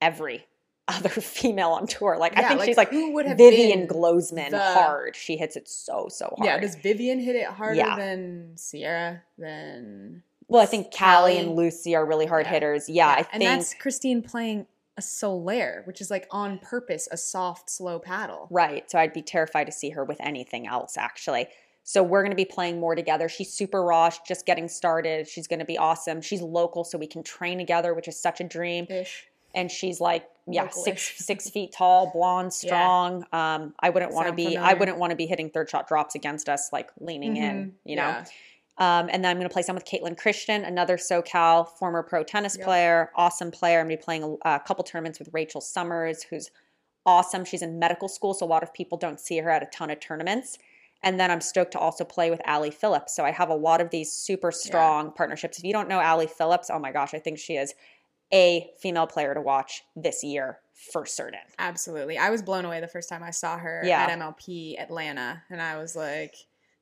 [0.00, 0.46] every
[0.88, 2.16] other female on tour.
[2.18, 5.16] Like, I think like, she's like who would have Vivian Glozman the- hard.
[5.16, 6.46] She hits it so, so hard.
[6.46, 7.96] Yeah, does Vivian hit it harder Yeah.
[7.96, 9.22] than Sierra?
[9.38, 11.38] Than Well, I think Callie, Callie.
[11.38, 12.52] and Lucy are really hard Yeah.
[12.52, 12.88] hitters.
[12.88, 17.08] Yeah, I think and think that's Christine playing a Solaire, which is like on purpose
[17.10, 18.46] a soft, slow paddle.
[18.50, 18.88] right.
[18.90, 21.48] So I'd be terrified to see her with anything else, actually.
[21.86, 23.28] So we're going to be playing more together.
[23.28, 24.08] She's super raw.
[24.08, 25.28] She's just getting started.
[25.28, 26.22] She's going to be awesome.
[26.22, 28.86] She's local, so we can train together, which is such a dream.
[28.88, 29.26] Ish.
[29.54, 30.84] And she's like, yeah, Local-ish.
[30.84, 32.68] six six feet tall, blonde, Yeah.
[32.68, 33.24] strong.
[33.32, 34.56] Um, I wouldn't want to be.
[34.56, 37.56] I wouldn't want to be hitting third shot drops against us, like leaning in.
[37.56, 37.72] Mhm.
[37.84, 38.02] You know.
[38.08, 38.24] Yeah.
[38.76, 42.24] Um, and then I'm going to play some with Caitlin Christian, another SoCal former pro
[42.24, 42.64] tennis Yep.
[42.66, 43.78] player, player, awesome player.
[43.78, 46.50] I'm going to be playing a, a couple tournaments with Rachel Summers, who's
[47.06, 47.44] awesome.
[47.44, 49.90] She's in medical school, so a lot of people don't see her at a ton
[49.90, 50.58] of tournaments.
[51.04, 53.14] And then I'm stoked to also play with Allie Phillips.
[53.14, 55.58] So I have a lot of these super strong partnerships.
[55.58, 57.74] If you don't know Allie Phillips, oh my gosh, I think she is
[58.32, 60.58] a female player to watch this year
[60.92, 61.40] for certain.
[61.58, 62.18] Absolutely.
[62.18, 64.02] I was blown away the first time I saw her Yeah.
[64.02, 66.34] at MLP Atlanta, and I was like,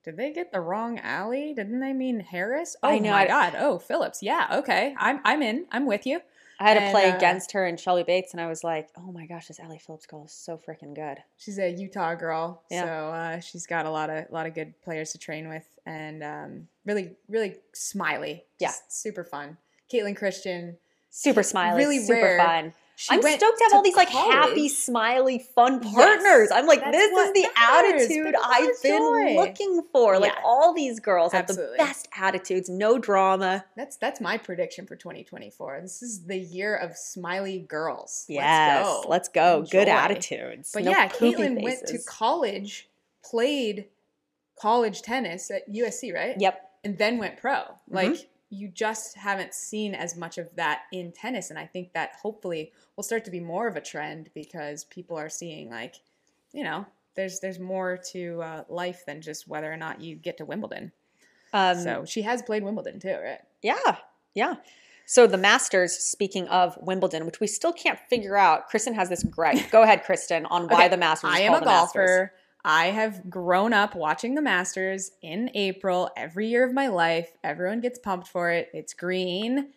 [0.05, 1.53] did they get the wrong alley?
[1.55, 2.75] Didn't they mean Harris?
[2.83, 3.55] Oh I know, my god.
[3.59, 4.23] Oh, Phillips.
[4.23, 4.95] Yeah, okay.
[4.99, 5.67] I'm I'm in.
[5.71, 6.21] I'm with you.
[6.63, 9.11] I had to play uh, against her and Shelby Bates, and I was like, oh
[9.13, 11.19] my gosh, this Allie Phillips girl is so freaking good.
[11.37, 12.85] She's a Utah girl, Yeah.
[12.85, 16.23] so uh, she's got a lot of lot of good players to train with, and
[16.23, 18.45] um, really really smiley.
[18.59, 18.73] Yeah.
[18.89, 19.57] Super fun.
[19.93, 20.77] Caitlin Christian.
[21.11, 22.39] Super smiley, Really super rare.
[22.39, 22.73] fun.
[22.97, 24.33] She I'm stoked to have all these like college.
[24.33, 26.51] happy, smiley, fun Yes, partners.
[26.53, 28.03] I'm like, this is the matters.
[28.03, 29.35] attitude Pickleball I've been joy.
[29.41, 30.19] looking for.
[30.19, 33.65] Like all these girls have the best attitudes, no drama.
[33.77, 35.81] That's that's my prediction for 2024.
[35.83, 38.25] This is the year of smiley girls.
[38.29, 39.09] Yes, let's go.
[39.09, 39.67] let's go.
[39.71, 40.71] Good attitudes.
[40.73, 42.89] But no yeah, Caitlin went to college,
[43.25, 43.87] played
[44.61, 46.37] college tennis at USC, right?
[46.39, 46.55] Yep.
[46.55, 46.67] Mm-hmm.
[46.85, 47.63] And then went pro.
[47.89, 52.11] Like you just haven't seen as much of that in tennis, and I think that
[52.21, 55.97] hopefully will start to be more of a trend because people are seeing like,
[56.53, 56.85] you know,
[57.17, 60.93] there's there's more to uh, life than just whether or not you get to Wimbledon.
[61.55, 63.41] Um, so she has played Wimbledon too, right?
[63.63, 63.97] Yeah,
[64.35, 64.57] yeah.
[65.07, 69.23] So the Masters, speaking of Wimbledon, which we still can't figure out, Kristin has this
[69.23, 69.59] gripe.
[69.71, 71.31] Go ahead, Kristin, on why Okay, the Masters.
[71.31, 72.31] is I am a the Masters.
[72.65, 77.31] I have grown up watching the Masters in April every year of my life.
[77.43, 78.69] Everyone gets pumped for it.
[78.73, 79.73] It's green.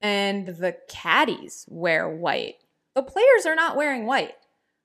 [0.00, 2.56] And the caddies wear white.
[2.94, 4.34] The players are not wearing white.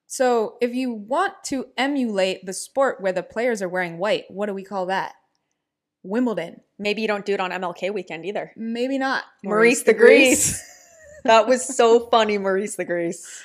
[0.07, 4.47] So if you want to emulate the sport where the players are wearing white, what
[4.47, 5.13] do we call that?
[6.03, 6.61] Wimbledon.
[6.77, 8.51] Maybe you don't do it on MLK weekend either.
[8.55, 9.23] Maybe not.
[9.43, 10.63] Maurice the Grease.
[11.25, 13.41] that was so funny, Maurice the Grease.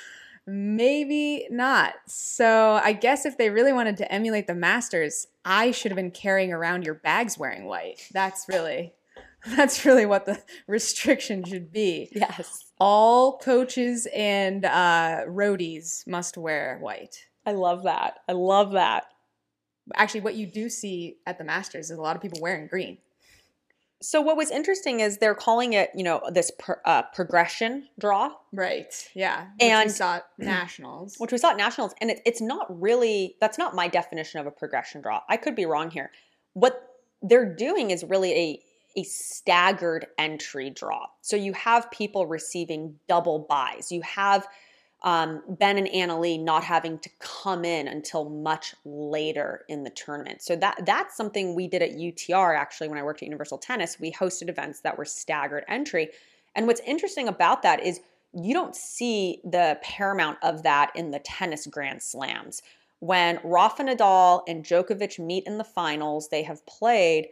[0.47, 1.93] Maybe not.
[2.07, 6.11] So I guess if they really wanted to emulate the Masters, I should have been
[6.11, 8.07] carrying around your bags wearing white.
[8.13, 8.93] That's really
[9.55, 12.09] that's really what the restriction should be.
[12.11, 12.65] Yes.
[12.79, 17.25] All coaches and uh, roadies must wear white.
[17.45, 18.19] I love that.
[18.27, 19.05] I love that.
[19.93, 22.97] Actually, what you do see at the Masters is a lot of people wearing green.
[24.01, 28.31] So what was interesting is they're calling it, you know, this per, uh, progression draw,
[28.51, 28.93] Right.
[29.13, 29.45] Yeah.
[29.59, 31.15] Which And- we saw at nationals.
[31.17, 33.35] which we saw at nationals, and it, it's not really.
[33.41, 35.21] That's not my definition of a progression draw.
[35.29, 36.11] I could be wrong here.
[36.53, 36.81] What
[37.21, 38.61] they're doing is really a
[38.97, 41.07] a staggered entry draw.
[41.21, 43.91] So you have people receiving double buys.
[43.91, 44.47] You have
[45.05, 49.91] um, Ben and Anna Leigh not having to come in until much later in the
[49.91, 50.41] tournament.
[50.41, 53.99] So that that's something we did at UTR actually when I worked at Universal Tennis.
[53.99, 56.09] We hosted events that were staggered entry.
[56.55, 58.01] And what's interesting about that is
[58.33, 62.63] you don't see the paramount of that in the tennis grand slams.
[62.99, 67.27] When Rafa Nadal and Djokovic meet in the finals, they have played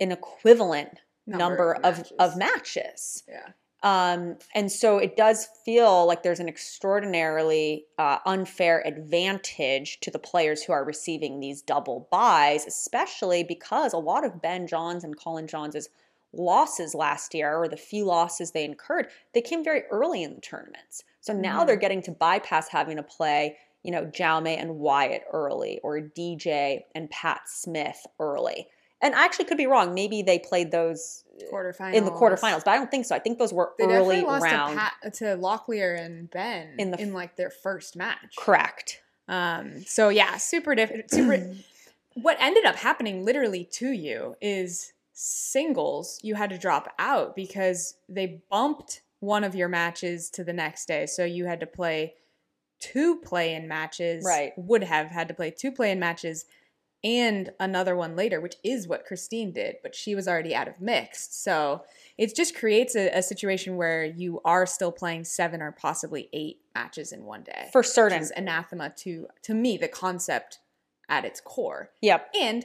[0.00, 3.22] an equivalent number, of, of matches.
[3.28, 3.50] Yeah.
[3.82, 10.20] Um, and so it does feel like there's an extraordinarily uh, unfair advantage to the
[10.20, 15.16] players who are receiving these double buys, especially because a lot of Ben Johns and
[15.18, 15.88] Colin Johns'
[16.32, 20.40] losses last year, or the few losses they incurred, they came very early in the
[20.40, 21.02] tournaments.
[21.20, 21.66] So now Mhm.
[21.66, 26.86] they're getting to bypass having to play, you know, Jaume and Wyatt early, or DJ
[26.94, 28.68] and Pat Smith early.
[29.02, 29.92] And I actually could be wrong.
[29.94, 31.94] Maybe they played those Quarterfinals.
[31.94, 33.16] in the quarterfinals, but I don't think so.
[33.16, 34.74] I think those were They early lost round.
[34.74, 38.36] to, Pat, to Locklear and Ben In in, the f- like their first match.
[38.38, 39.02] Correct.
[39.28, 41.10] Um, so yeah, super different.
[41.10, 41.54] Super.
[42.14, 47.96] what ended up happening literally to you is singles you had to drop out because
[48.08, 51.06] they bumped one of your matches to the next day.
[51.06, 52.14] So you had to play
[52.80, 54.24] two play-in matches.
[54.26, 54.52] Right.
[54.56, 56.44] Would have had to play two play-in matches
[57.04, 60.80] and another one later, which is what Christine did, but she was already out of
[60.80, 61.42] mixed.
[61.42, 61.82] So
[62.16, 66.60] it just creates a, a situation where you are still playing seven or possibly eight
[66.74, 68.20] matches in one day For which certain.
[68.22, 70.60] is anathema to to me the concept
[71.08, 72.30] at its core Yep.
[72.40, 72.64] and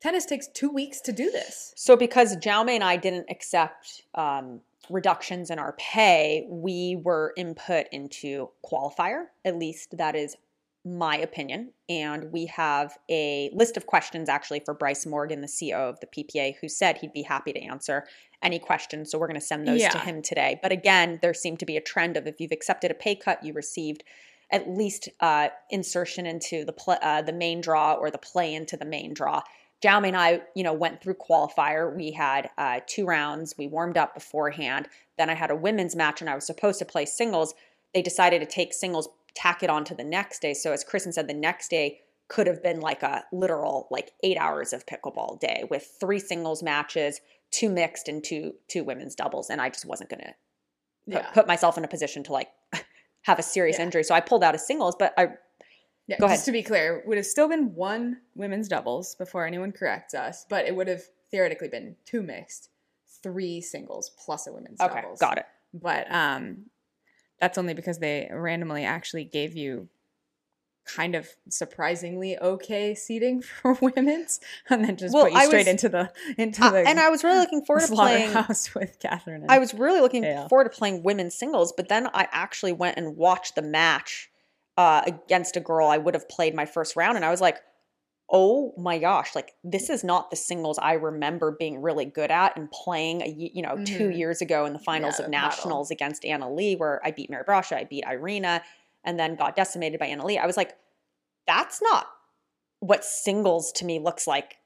[0.00, 4.60] tennis takes two weeks to do this So because Jaume and I didn't accept um,
[4.88, 9.24] reductions in our pay, we were input into qualifier.
[9.44, 10.36] At least that is
[10.84, 11.72] my opinion.
[11.88, 16.06] And we have a list of questions actually for Bryce Morgan, the CEO of the
[16.06, 18.04] PPA, who said he'd be happy to answer
[18.42, 19.10] any questions.
[19.10, 20.58] So we're going to send those to him today.
[20.62, 23.42] But again, there seemed to be a trend of if you've accepted a pay cut,
[23.44, 24.04] you received
[24.50, 28.76] at least uh, insertion into the pl- uh, the main draw or the play into
[28.76, 29.42] the main draw.
[29.82, 31.94] Jaume and I, you know, went through qualifier.
[31.94, 33.54] We had uh, two rounds.
[33.56, 34.88] We warmed up beforehand.
[35.18, 37.54] Then I had a women's match, and I was supposed to play singles.
[37.94, 40.54] They decided to take singles, tack it on to the next day.
[40.54, 44.36] So as Kristin said, the next day could have been like a literal like eight
[44.36, 49.48] hours of pickleball day with three singles matches, two mixed and two two women's doubles,
[49.50, 50.34] and I just wasn't gonna
[51.10, 51.30] put, Yeah.
[51.30, 52.48] put myself in a position to like
[53.22, 53.84] have a serious Yeah.
[53.84, 54.04] injury.
[54.04, 55.28] So I pulled out of singles, but I
[56.06, 59.72] Yeah, Go just to be clear, would have still been one women's doubles before anyone
[59.72, 62.70] corrects us, but it would have theoretically been two mixed,
[63.22, 65.18] three singles plus a women's okay doubles.
[65.18, 65.46] got it.
[65.74, 66.66] But um,
[67.40, 69.88] that's only because they randomly actually gave you
[70.86, 75.58] kind of surprisingly okay seating for women's, and then just Well, put you I straight
[75.60, 78.30] was- into the into Uh, the and I was really looking forward to playing.
[78.30, 79.44] slaughterhouse with Catherine.
[79.48, 80.48] I was really looking Yeah.
[80.48, 84.30] forward to playing women's singles, but then I actually went and watched the match
[84.78, 87.58] uh, against a girl I would have played my first round, and I was like,
[88.30, 89.34] "Oh my gosh!
[89.34, 93.22] Like this is not the singles I remember being really good at and playing.
[93.22, 94.16] A, you know, two Mhm.
[94.16, 95.48] years ago in the finals Yeah, of the battle.
[95.50, 98.62] nationals against Anna Leigh, where I beat Mary Brascia, I beat Irina,
[99.04, 100.38] and then got decimated by Anna Leigh.
[100.38, 100.76] I was like,
[101.46, 102.06] that's not
[102.80, 104.58] what singles to me looks like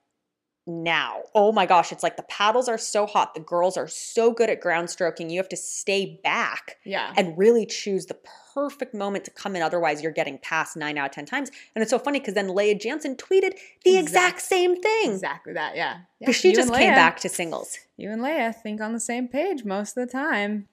[0.67, 1.23] now.
[1.35, 3.35] Oh my gosh, it's like the paddles are so hot.
[3.35, 5.31] The girls are so good at ground stroking.
[5.31, 7.13] You have to stay back yeah.
[7.17, 8.17] and really choose the
[8.55, 9.63] perfect moment to come in.
[9.63, 11.51] Otherwise, you're getting past nine out of 10 times.
[11.75, 15.13] And it's so funny because then Lea Jansen tweeted the exact Exact- same thing.
[15.13, 15.95] Exactly that, yeah.
[16.21, 16.27] yeah.
[16.27, 17.79] Because she you just came back to singles.
[17.97, 20.69] you and Lea think on the same page most of the time.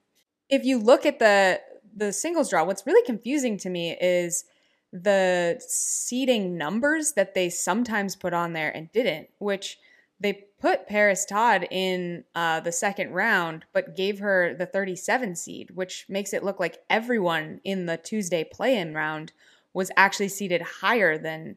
[0.49, 1.61] If you look at the
[1.95, 4.45] the singles draw, what's really confusing to me is
[4.91, 9.77] the seeding numbers that they sometimes put on there and didn't, which
[10.19, 15.71] they put Paris Todd in uh, the second round, but gave her the 37 seed,
[15.73, 19.31] which makes it look like everyone in the Tuesday play-in round
[19.73, 21.55] was actually seeded higher than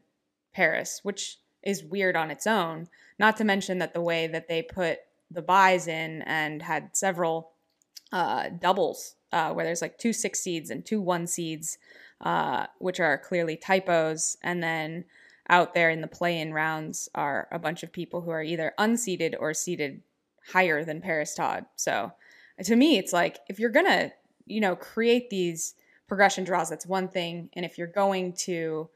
[0.53, 2.87] Paris, which is weird on its own.
[3.19, 7.51] Not to mention that the way that they put the buys in and had several
[8.11, 11.79] uh, doubles uh, where there's like two six seeds and two one seeds,
[12.23, 14.37] uh, which are clearly typos.
[14.41, 15.05] And then
[15.49, 18.73] out there in the play in rounds are a bunch of people who are either
[18.77, 20.01] unseated or seated
[20.51, 21.65] higher than Paris Todd.
[21.75, 22.13] So
[22.63, 24.11] to me, it's like if you're going to,
[24.45, 25.75] you know, create these
[26.07, 27.49] progression draws, that's one thing.
[27.53, 28.89] And if you're going to,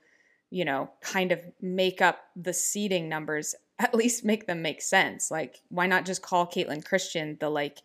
[0.49, 5.29] you know, kind of make up the seeding numbers, at least make them make sense.
[5.29, 7.79] Like, why not just call Caitlin Christian the like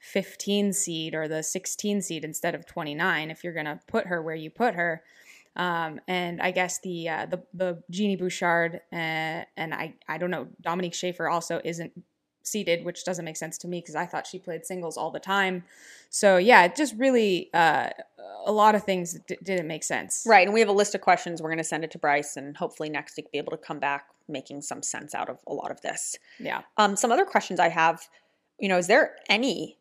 [0.00, 4.20] 15 seed or the 16 seed instead of 29 if you're going to put her
[4.20, 5.02] where you put her?
[5.56, 10.30] Um, and I guess the uh, the the Genie Bouchard uh, and I I don't
[10.30, 11.92] know Dominique Schaefer also isn't
[12.42, 15.20] seated, which doesn't make sense to me because I thought she played singles all the
[15.20, 15.64] time.
[16.08, 17.90] So yeah, it just really uh,
[18.44, 20.24] a lot of things d- didn't make sense.
[20.26, 20.46] Right.
[20.46, 21.42] And we have a list of questions.
[21.42, 23.78] We're going to send it to Bryce and hopefully next week be able to come
[23.78, 26.16] back making some sense out of a lot of this.
[26.38, 26.62] Yeah.
[26.76, 28.08] Um, some other questions I have,
[28.58, 29.76] you know, is there any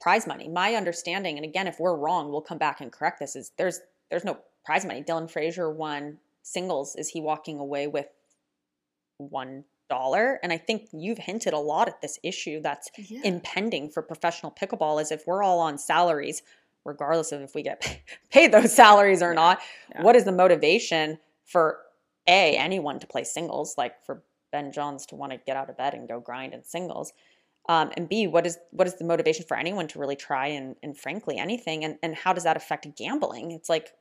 [0.00, 0.48] prize money?
[0.48, 3.80] My understanding, and again, if we're wrong, we'll come back and correct this, is there's
[4.10, 5.02] there's no prize money.
[5.02, 6.96] Dylan Frazier won singles.
[6.96, 8.06] Is he walking away with
[9.18, 10.38] one dollar?
[10.42, 13.20] And I think you've hinted a lot at this issue that's Yeah.
[13.24, 16.42] impending for professional pickleball is if we're all on salaries,
[16.84, 20.02] regardless of if we get paid those salaries or Yeah, not, yeah.
[20.02, 21.80] what is the motivation for
[22.26, 25.76] A, anyone to play singles, like for Ben Johns to want to get out of
[25.76, 27.12] bed and go grind in singles?
[27.68, 30.76] Um, and B, what is what is the motivation for anyone to really try and,
[30.82, 31.84] and frankly anything?
[31.84, 33.50] And and how does that affect gambling?
[33.50, 33.92] It's like,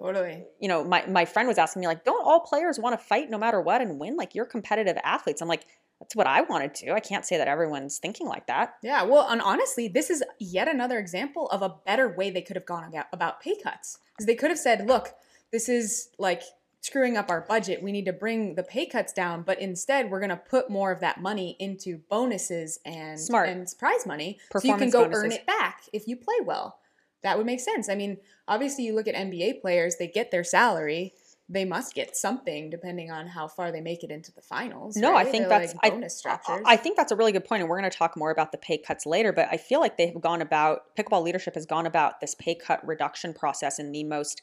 [0.00, 0.44] Totally.
[0.60, 3.30] you know, my, my friend was asking me, like, don't all players want to fight
[3.30, 4.16] no matter what and win?
[4.16, 5.40] Like you're competitive athletes.
[5.40, 5.64] I'm like,
[6.00, 6.92] that's what I want to do.
[6.92, 8.74] I can't say that everyone's thinking like that.
[8.82, 12.56] Yeah, well, and honestly, this is yet another example of a better way they could
[12.56, 13.98] have gone about- about pay cuts.
[14.12, 15.14] Because they could have said, look,
[15.52, 16.42] this is like
[16.82, 17.82] screwing up our budget.
[17.82, 20.90] We need to bring the pay cuts down, but instead we're going to put more
[20.90, 23.48] of that money into bonuses and Smart.
[23.48, 26.78] and prize money so you can go earn it back if you play well.
[27.22, 27.88] That would make sense.
[27.88, 28.18] I mean,
[28.48, 31.14] obviously you look at NBA players, they get their salary.
[31.48, 34.96] They must get something depending on how far they make it into the finals.
[34.96, 36.62] No, I think They're that's like bonus I, structures.
[36.66, 38.58] I think that's a really good point, and we're going to talk more about the
[38.58, 39.32] pay cuts later.
[39.32, 42.54] But I feel like they have gone about pickleball leadership has gone about this pay
[42.54, 44.40] cut reduction process in the most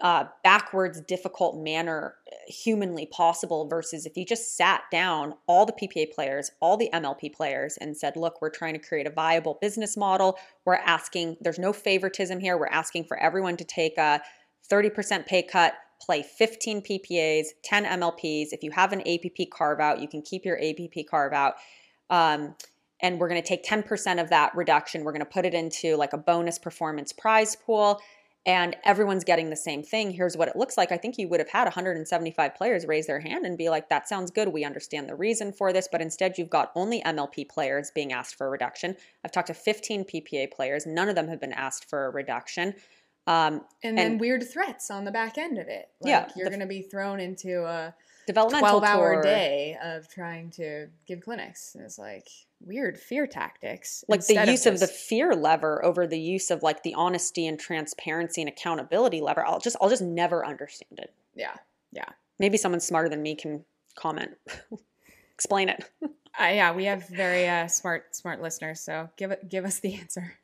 [0.00, 3.68] uh, backwards, difficult manner uh, humanly possible.
[3.68, 7.96] Versus if you just sat down all the PPA players, all the MLP players, and
[7.96, 10.38] said, "Look, we're trying to create a viable business model.
[10.64, 11.36] We're asking.
[11.40, 12.58] There's no favoritism here.
[12.58, 14.20] We're asking for everyone to take a
[14.70, 18.54] 30% pay cut." Play 15 PPAs, 10 MLPs.
[18.54, 21.56] If you have an APP carve out, you can keep your APP carve out.
[22.08, 22.54] Um,
[23.02, 25.04] and we're going to take 10% of that reduction.
[25.04, 28.00] We're going to put it into like a bonus performance prize pool.
[28.46, 30.12] And everyone's getting the same thing.
[30.12, 30.92] Here's what it looks like.
[30.92, 34.08] I think you would have had 175 players raise their hand and be like, that
[34.08, 34.48] sounds good.
[34.48, 35.88] We understand the reason for this.
[35.92, 38.96] But instead, you've got only MLP players being asked for a reduction.
[39.24, 40.86] I've talked to 15 PPA players.
[40.86, 42.74] None of them have been asked for a reduction.
[43.26, 45.90] Um, and then and- weird threats on the back end of it.
[46.00, 47.94] Like, Yeah, you're going to be thrown into a
[48.26, 49.22] developmental 12 hour tour.
[49.22, 51.74] day of trying to give clinics.
[51.74, 52.26] And it's like
[52.64, 54.04] weird fear tactics.
[54.08, 57.58] like the use of, the fear lever over the use of like the honesty and
[57.58, 61.54] transparency and accountability lever i'll just i'll just never understand it yeah.
[61.92, 62.08] Yeah.
[62.38, 63.64] maybe someone smarter than me can
[63.96, 64.32] comment
[65.34, 65.84] explain it
[66.38, 68.80] Uh, yeah, we have very uh, smart, smart listeners.
[68.80, 70.34] So give it, give us the answer.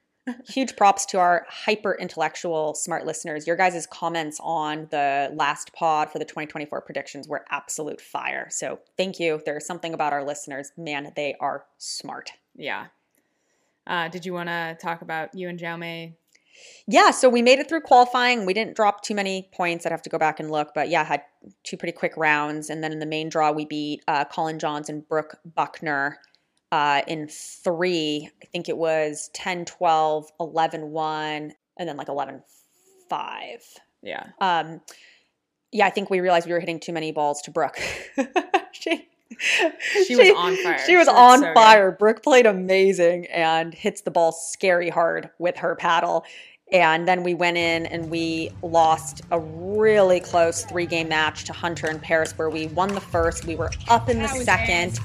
[0.49, 6.11] Huge props to our hyper intellectual smart listeners your guys' comments on the last pod
[6.11, 10.72] for the 2024 predictions were absolute fire so thank you there's something about our listeners
[10.77, 12.87] man they are smart Yeah.
[13.87, 16.14] Uh, did you want to talk about you and Jaume?
[16.89, 18.47] Yeah, so we made it through qualifying.
[18.47, 19.87] We didn't drop too many points.
[19.87, 21.22] I'd have to go back and look, but yeah, had
[21.64, 22.70] two pretty quick rounds.
[22.70, 26.18] And then in the main draw, we beat uh, Colin Johns and Brooke Buckner
[26.73, 28.29] uh, in three.
[28.43, 32.43] I think it was 10 12, 11 1, and then like 11
[33.09, 33.47] 5.
[34.03, 34.27] Yeah.
[34.41, 34.81] Um,
[35.73, 37.79] yeah, I think we realized we were hitting too many balls to Brooke.
[38.73, 39.09] she,
[40.07, 40.79] She was on fire.
[40.87, 41.55] She was She on so good.
[41.55, 41.93] fire.
[41.93, 46.25] Brooke played amazing and hits the ball scary hard with her paddle.
[46.73, 51.53] And then we went in and we lost a really close three game match to
[51.53, 53.45] Hunter in Paris, where we won the first.
[53.45, 54.99] We were up in the second,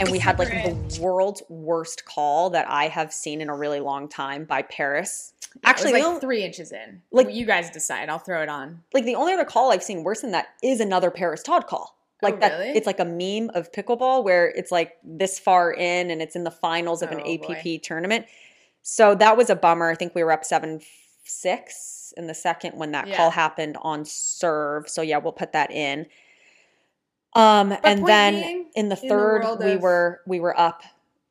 [0.00, 3.80] and we had like the world's worst call that I have seen in a really
[3.80, 5.34] long time by Paris.
[5.64, 7.02] Actually, it the was only- three inches in.
[7.10, 8.08] Like- Like you guys decide.
[8.08, 8.82] I'll throw it on.
[8.94, 11.96] like the only other call I've seen worse than that is another Paris Todd call.
[12.22, 12.70] Oh, like Oh, that, really?
[12.76, 16.44] it's like a meme of pickleball where it's like this far in and it's in
[16.44, 17.80] the finals of an Oh, APP boy.
[17.82, 18.26] tournament.
[18.82, 19.90] So that was a bummer.
[19.90, 20.80] I think we were up seven
[21.24, 23.16] six in the second when that Yeah.
[23.16, 24.88] call happened on serve.
[24.88, 26.06] So yeah, we'll put that in.
[27.34, 30.82] Um, and then being, in the in the third, we of- were we were up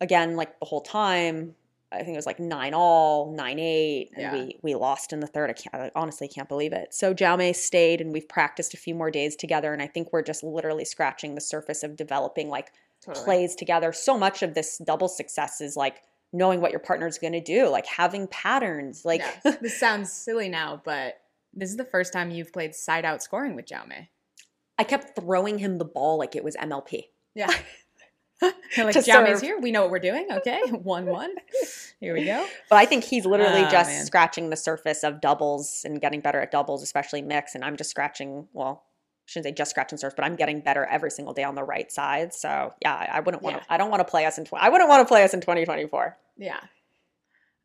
[0.02, 1.56] again like the whole time.
[1.91, 4.34] I think it was like nine all, nine eight, and Yeah.
[4.34, 5.50] we we lost in the third.
[5.50, 6.93] I can't I honestly can't believe it.
[6.93, 10.22] So Jaume stayed, and we've practiced a few more days together, and I think we're
[10.22, 12.72] just literally scratching the surface of developing like
[13.04, 13.26] Totally.
[13.26, 13.91] plays together.
[13.91, 17.68] So much of this double success is like knowing what your partner's going to do,
[17.70, 19.04] like having patterns.
[19.04, 19.56] Like Yeah.
[19.62, 21.20] this sounds silly now, but
[21.56, 24.10] this is the first time you've played side out scoring with Jaume.
[24.80, 27.04] I kept throwing him the ball like it was MLP.
[27.36, 27.54] Yeah.
[28.78, 29.60] Like To Jaume's here.
[29.60, 30.28] We know what we're doing.
[30.32, 30.62] Okay.
[30.70, 31.36] One one.
[32.00, 32.48] Here we go.
[32.70, 34.06] But I think he's literally Oh, just man.
[34.06, 37.54] scratching the surface of doubles and getting better at doubles, especially mix.
[37.54, 40.86] And I'm just scratching, well, I shouldn't say just scratching surface, but I'm getting better
[40.86, 42.34] every single day on the right side.
[42.34, 43.64] So yeah, I, I wouldn't want Yeah.
[43.64, 45.34] to, I don't want to play us in, tw- I wouldn't want to play us
[45.34, 46.18] in 2024.
[46.38, 46.60] Yeah.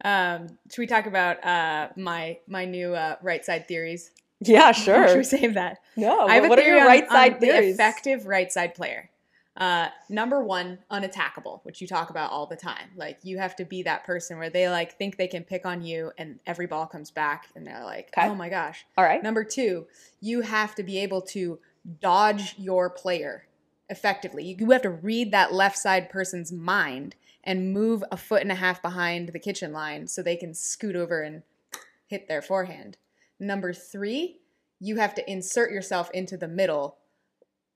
[0.05, 4.11] Um, should we talk about uh my my new uh, right side theories?
[4.41, 5.09] Yeah, sure.
[5.09, 5.79] should we save that?
[5.97, 7.75] no, I have a what are your right on side the theories?
[7.75, 9.11] effective right side player.
[9.57, 12.91] Uh, number one, unattackable, which you talk about all the time.
[12.97, 15.83] Like you have to be that person where they like think they can pick on
[15.85, 18.27] you, and every ball comes back, and they're like, Okay.
[18.29, 19.23] "Oh my gosh!" All right.
[19.23, 19.87] Number two,
[20.21, 21.61] you have to be able to
[22.01, 23.47] dodge your player
[23.89, 24.45] effectively.
[24.45, 27.15] You, you have to read that left side person's mind
[27.45, 30.97] and move a foot and a half behind the kitchen line so they can scoot
[30.97, 31.43] over and
[32.07, 32.97] hit their forehand.
[33.41, 34.39] Number three,
[34.81, 36.99] you have to insert yourself into the middle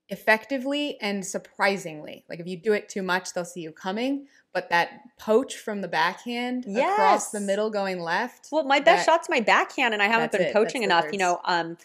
[0.09, 2.24] effectively and surprisingly.
[2.28, 4.26] Like if you do it too much, they'll see you coming.
[4.54, 8.48] But that poach from the backhand across the middle going left.
[8.50, 10.52] Well, my best that- shot's my backhand, and I haven't been it.
[10.52, 11.12] coaching That's enough.
[11.12, 11.76] You know, um,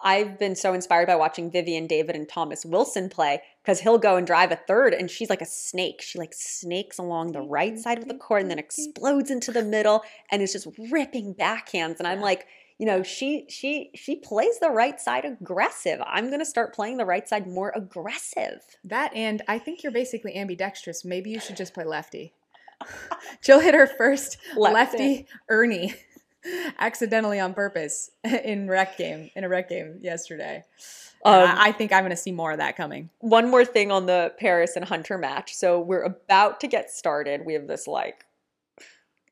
[0.00, 4.16] I've been so inspired by watching Vivian David and Thomas Wilson play because he'll go
[4.16, 6.00] and drive a third, and she's like a snake.
[6.02, 9.62] She like snakes along the right side of the court and then explodes into the
[9.62, 11.98] middle, and is just ripping backhands.
[11.98, 12.46] And I'm like,
[12.78, 16.00] you know, she she she plays the right side aggressive.
[16.06, 18.60] I'm gonna start playing the right side more aggressive.
[18.84, 21.04] That and I think you're basically ambidextrous.
[21.04, 22.34] Maybe you should just play lefty.
[23.42, 25.94] Jill hit her first Left lefty Ernie
[26.78, 30.64] accidentally on purpose in rec game in a rec game yesterday.
[31.24, 33.08] Um, I, I think I'm going to see more of that coming.
[33.18, 35.54] one more thing on the Paris and Hunter match.
[35.54, 37.44] So we're about to get started.
[37.44, 38.25] We have this like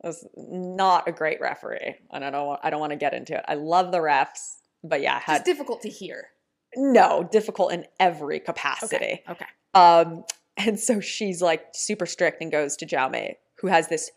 [0.05, 3.35] this not a great referee, and I don't want, I don't want to get into
[3.37, 3.45] it.
[3.49, 6.29] I love the refs, but yeah, Just difficult to hear.
[6.77, 9.23] no difficult in every capacity.
[9.29, 9.47] Okay.
[9.75, 10.25] Um,
[10.57, 14.11] and so she's like super strict and goes to Jaume, who has this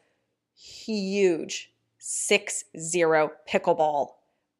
[0.55, 4.09] huge six zero pickleball,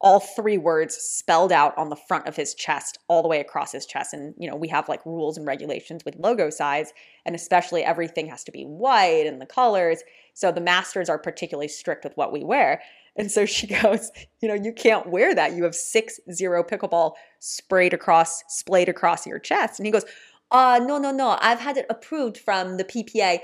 [0.00, 3.72] all three words spelled out on the front of his chest, all the way across
[3.72, 4.14] his chest.
[4.14, 6.92] And you know, we have like rules and regulations with logo size,
[7.26, 10.02] and especially everything has to be white and the colors.
[10.34, 12.80] So the masters are particularly strict with what we wear.
[13.16, 15.54] And so she goes, you know, you can't wear that.
[15.54, 19.80] You have six zero pickleball sprayed across, splayed across your chest.
[19.80, 20.04] And he goes,
[20.50, 21.36] uh, no, no, no.
[21.40, 23.40] I've had it approved from the PPA.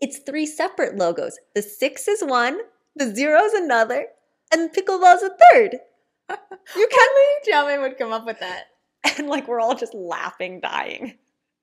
[0.00, 1.38] It's three separate logos.
[1.54, 2.58] The six is one,
[2.96, 4.06] the zero is another.
[4.52, 5.78] And pickleball's a third.
[6.74, 8.64] You can't believe Jaume would come up with that.
[9.18, 11.14] and like we're all just laughing, dying.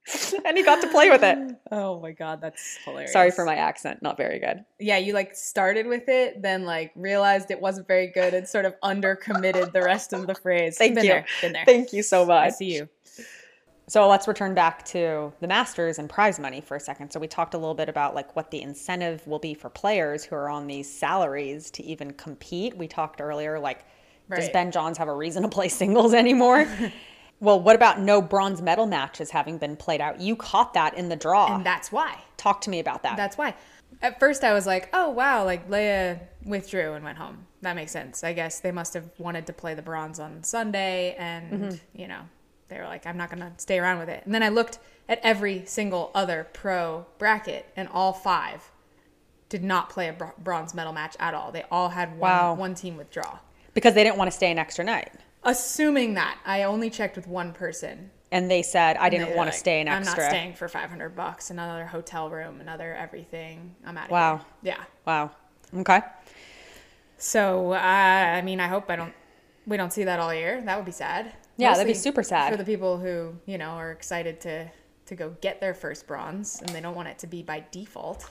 [0.46, 1.38] and he got to play with it.
[1.72, 3.14] Oh my god, that's hilarious.
[3.14, 4.66] Sorry for my accent, not very good.
[4.80, 8.66] Yeah, you like started with it, then like realized it wasn't very good and sort
[8.66, 10.78] of undercommitted the rest of the phrase.
[10.78, 11.12] Thank been you.
[11.12, 11.66] There, been there.
[11.66, 12.46] Thank you so much.
[12.46, 12.90] I see you.
[13.88, 17.12] So let's return back to the Masters and prize money for a second.
[17.12, 20.24] So we talked a little bit about like what the incentive will be for players
[20.24, 22.78] who are on these salaries to even compete.
[22.78, 23.86] We talked earlier like
[24.34, 26.66] does Ben Johns have a reason to play singles anymore?
[27.40, 30.20] well, what about no bronze medal matches having been played out?
[30.22, 31.54] You caught that in the draw.
[31.54, 32.18] And that's why.
[32.38, 33.18] Talk to me about that.
[33.18, 33.54] That's why.
[34.02, 36.16] At first, I was like, "Oh wow!" Like Lea
[36.46, 37.46] withdrew and went home.
[37.62, 38.24] That makes sense.
[38.24, 42.02] I guess they must have wanted to play the bronze on Sunday, and Mm-hmm.
[42.02, 42.22] you know,
[42.70, 45.20] they were like, "I'm not gonna stay around with it." And then I looked at
[45.24, 48.72] every single other pro bracket, and all five
[49.50, 51.52] did not play a bronze medal match at all.
[51.52, 52.54] They all had one Wow.
[52.56, 53.40] one team withdraw.
[53.74, 55.12] because they didn't want to stay an extra night.
[55.44, 58.12] Assuming that, I only checked with one person.
[58.32, 60.12] And they said, I didn't want to stay an extra.
[60.14, 63.76] I'm not staying for 500 bucks, another hotel room, another everything.
[63.86, 64.38] I'm out of Wow.
[64.64, 64.74] here.
[64.76, 64.84] Yeah.
[65.06, 65.32] Wow.
[65.76, 66.02] Okay.
[67.18, 69.14] So uh, I mean, I hope I don't.
[69.66, 70.62] We don't see that all year.
[70.66, 71.32] That would be sad.
[71.58, 72.52] Yeah, that'd be super sad.
[72.52, 74.70] for the people who you know are excited to
[75.06, 78.30] to go get their first bronze, and they don't want it to be by default.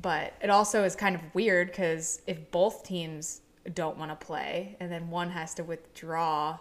[0.00, 3.42] But it also is kind of weird because if both teams
[3.74, 6.58] don't want to play, and then one has to withdraw,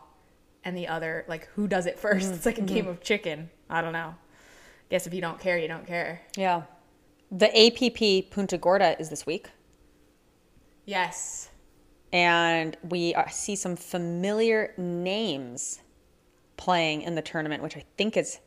[0.64, 2.34] and the other like who does it 1st Mm-hmm.
[2.34, 3.50] It's like a game of chicken.
[3.70, 4.16] I don't know.
[4.90, 6.22] Guess if you don't care, you don't care.
[6.36, 6.64] Yeah.
[7.32, 9.50] The APP Punta Gorda is this week.
[10.86, 11.51] Yes.
[12.14, 15.82] And we uh, see some familiar names
[16.58, 18.40] playing in the tournament, which I think is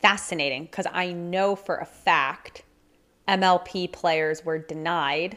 [0.00, 2.62] fascinating because I know for a fact
[3.26, 5.36] MLP players were denied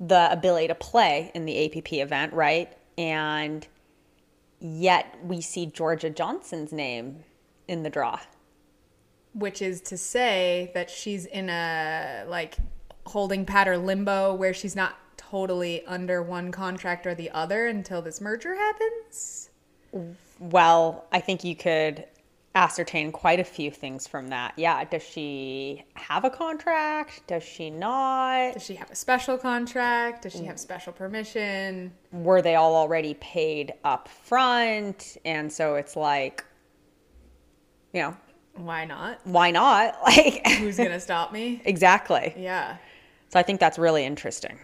[0.00, 2.72] the ability to play in the APP event, right?
[2.98, 3.66] And
[4.60, 7.24] yet we see Georgia Johnson's name
[7.68, 8.20] in the draw.
[9.34, 12.56] which is to say that she's in a like
[13.06, 14.98] holding pattern limbo where she's not
[15.36, 19.48] totally under one contract or the other until this merger happens.
[20.38, 22.04] Well, I think you could
[22.54, 24.52] ascertain quite a few things from that.
[24.58, 27.22] Yeah, does she have a contract?
[27.28, 28.52] Does she not?
[28.52, 30.24] Does she have a special contract?
[30.24, 31.92] Does she have special permission?
[32.12, 35.16] Were they all already paid up front?
[35.24, 36.44] And so it's like,
[37.94, 38.16] you know,
[38.56, 39.20] Why not?
[39.24, 39.96] why not?
[40.04, 41.62] Like, Who's gonna stop me?
[41.64, 42.34] exactly.
[42.36, 42.76] Yeah.
[43.30, 44.58] So I think that's really interesting.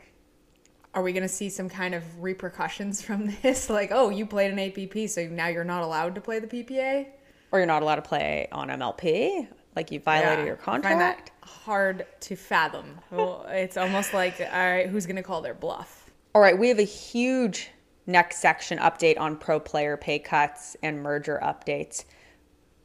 [0.99, 3.71] Are we gonna see some kind of repercussions from this?
[3.71, 7.07] Like, oh, you played an APP, so now you're not allowed to play the PPA?
[7.53, 9.47] Or you're not allowed to play on MLP.
[9.77, 11.31] Like you violated Yeah, your contract.
[11.43, 12.99] hard to fathom.
[13.13, 16.11] Well, it's almost like, all right, who's gonna call their bluff?
[16.35, 17.71] All right, we have a huge
[18.09, 22.07] next section update on pro player pay cuts and merger updates.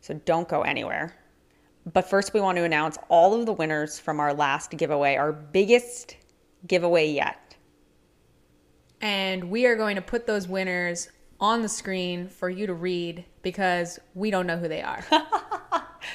[0.01, 1.16] So don't go anywhere.
[1.91, 5.32] But first, we want to announce all of the winners from our last giveaway, our
[5.34, 6.18] biggest
[6.68, 7.39] giveaway yet.
[9.04, 13.26] And we are going to put those winners on the screen for you to read
[13.41, 15.04] because we don't know who they are.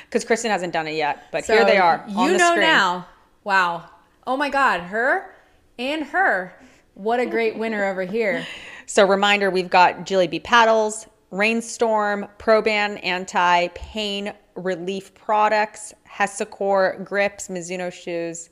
[0.05, 2.05] Because Kristin hasn't done it yet, but So here they are.
[2.09, 2.61] You the know screen.
[2.61, 3.07] now.
[3.45, 3.89] Wow.
[4.27, 5.35] Oh my God, her
[5.79, 6.55] and her.
[6.95, 8.47] What a great winner over here.
[8.87, 17.49] So, reminder we've got Jilly B paddles, Rainstorm, Proban anti pain relief products, Hesacore grips,
[17.49, 18.51] Mizuno shoes,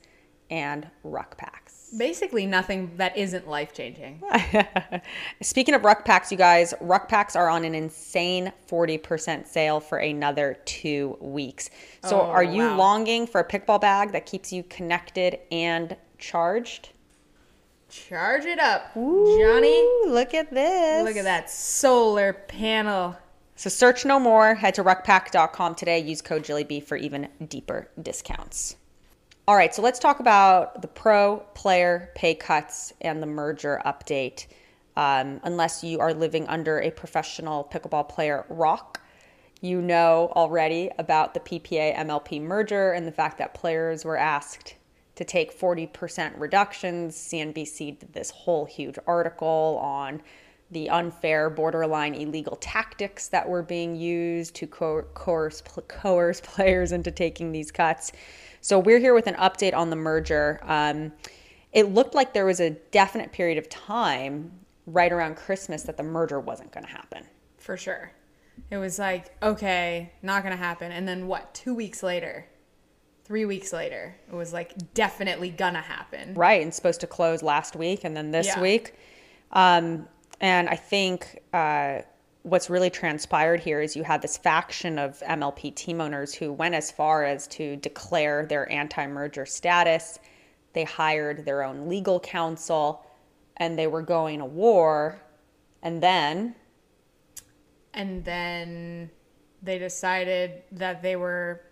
[0.51, 1.76] and ruck packs.
[1.97, 4.23] Basically, nothing that isn't life changing.
[5.43, 9.99] Speaking of ruck packs, you guys, ruck packs are on an insane 40% sale for
[9.99, 11.71] another two weeks.
[12.05, 12.77] So, Oh, are you wow.
[12.77, 16.91] longing for a pickball bag that keeps you connected and charged?
[17.89, 19.89] Charge it up, Johnny.
[20.07, 21.05] Look at this.
[21.07, 23.17] Look at that solar panel.
[23.55, 24.55] So search no more.
[24.55, 26.01] Head to ruckpack.com today.
[26.01, 28.77] Use code JillyB for even deeper discounts.
[29.49, 34.49] All right, so let's talk about the pro player pay cuts and the merger update.
[34.97, 39.01] Um, unless you are living under a professional pickleball player rock,
[39.61, 44.75] you know already about the PPA MLP merger and the fact that players were asked
[45.15, 47.15] to take 40% reductions.
[47.15, 50.23] CNBC did this whole huge article on
[50.73, 57.13] the unfair, borderline illegal tactics that were being used to co- coerce, coerce players into
[57.13, 58.11] taking these cuts.
[58.67, 60.59] So we're here with an update on the merger.
[60.65, 61.13] Um,
[61.73, 64.51] it looked like there was a definite period of time
[64.87, 67.23] right around Christmas that the merger wasn't going to happen.
[67.59, 68.11] For sure.
[68.73, 70.91] It was like, okay, not going to happen.
[70.91, 72.49] And then what, two weeks later,
[73.23, 76.35] three weeks later, it was like definitely gonna happen.
[76.35, 78.61] Right, and supposed to close last week and then this Yeah.
[78.61, 78.95] week.
[79.53, 80.09] Um,
[80.41, 82.01] and I think uh,
[82.47, 86.77] what's really transpired here is you had this faction of MLP team owners who went
[86.77, 90.21] as far as to declare their anti merger status.
[90.73, 93.05] They hired their own legal counsel
[93.57, 95.21] and they were going to war.
[95.83, 96.55] And then,
[97.93, 99.11] and then
[99.61, 101.63] they decided that they were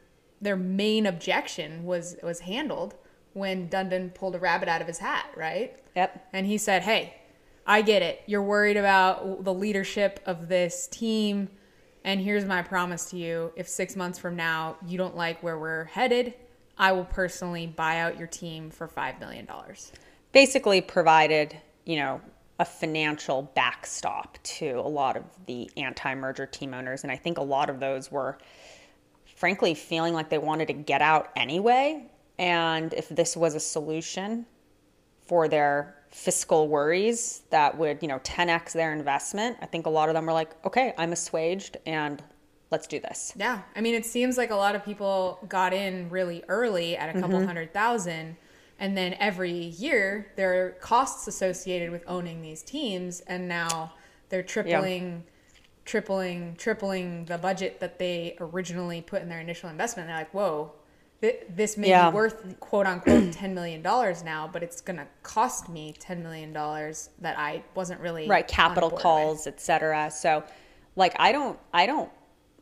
[0.40, 2.94] their main objection was was handled
[3.32, 5.76] when Dundon pulled a rabbit out of his hat, right?
[5.94, 7.14] yep, And he said, "Hey,
[7.66, 8.22] I get it.
[8.26, 11.48] You're worried about the leadership of this team,
[12.04, 15.58] and here's my promise to you: if 6 months from now you don't like where
[15.58, 16.34] we're headed,
[16.76, 19.92] I will personally buy out your team for 5 million dollars."
[20.34, 22.20] basically provided, you know,
[22.58, 27.42] a financial backstop to a lot of the anti-merger team owners and I think a
[27.42, 28.38] lot of those were
[29.36, 32.06] frankly feeling like they wanted to get out anyway
[32.38, 34.46] and if this was a solution
[35.26, 40.08] for their fiscal worries that would, you know, 10x their investment, I think a lot
[40.08, 42.22] of them were like, "Okay, I'm assuaged and
[42.70, 43.62] let's do this." Yeah.
[43.74, 47.20] I mean, it seems like a lot of people got in really early at a
[47.20, 47.46] couple Mm-hmm.
[47.46, 48.36] hundred thousand.
[48.78, 53.20] And then every year there are costs associated with owning these teams.
[53.20, 53.92] And now
[54.28, 55.24] they're tripling,
[55.84, 60.08] tripling, tripling the budget that they originally put in their initial investment.
[60.08, 60.72] They're like, whoa,
[61.48, 62.10] this may Yeah.
[62.10, 66.52] be worth quote unquote $10 million now, but it's going to cost me $10 million
[66.52, 68.28] that I wasn't really.
[68.28, 70.42] right capital calls etc so
[70.96, 72.10] like i don't i don't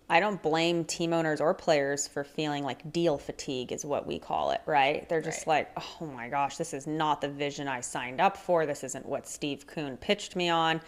[0.08, 4.18] i don't blame team owners or players for feeling like deal fatigue is what we
[4.18, 5.08] call it right?
[5.08, 8.66] They're just like oh my gosh this is not the vision i signed up for.
[8.66, 10.80] This isn't what steve kuhn pitched me on.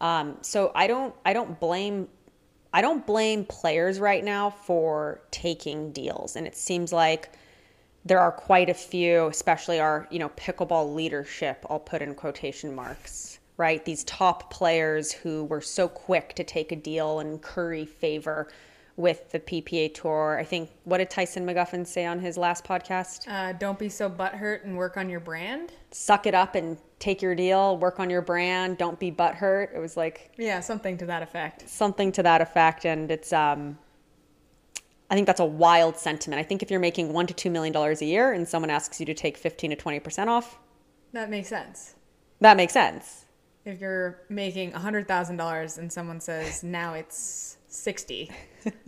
[0.00, 2.08] Um, so i don't i don't blame
[2.76, 7.30] i don't blame players right now for taking deals and it seems like
[8.06, 12.72] there are quite a few, especially our, you know, pickleball leadership, I'll put in quotation
[12.72, 13.84] marks, right?
[13.84, 18.48] These top players who were so quick to take a deal and curry favor
[18.96, 20.38] with the PPA tour.
[20.38, 23.26] I think what did Tyson McGuffin say on his last podcast?
[23.28, 25.72] Uh, don't be so butthurt and work on your brand.
[25.90, 29.74] Suck it up and take your deal, work on your brand, don't be butthurt.
[29.74, 31.68] It was like Yeah, something to that effect.
[31.68, 33.78] something to that effect and it's um
[35.08, 36.40] I think that's a wild sentiment.
[36.40, 38.98] I think if you're making 1 to 2 million dollars a year and someone asks
[38.98, 40.58] you to take 15 to 20% off,
[41.12, 41.94] That makes sense.
[42.40, 43.24] that makes sense.
[43.64, 48.30] If you're making a $100,000 and someone says now it's 60,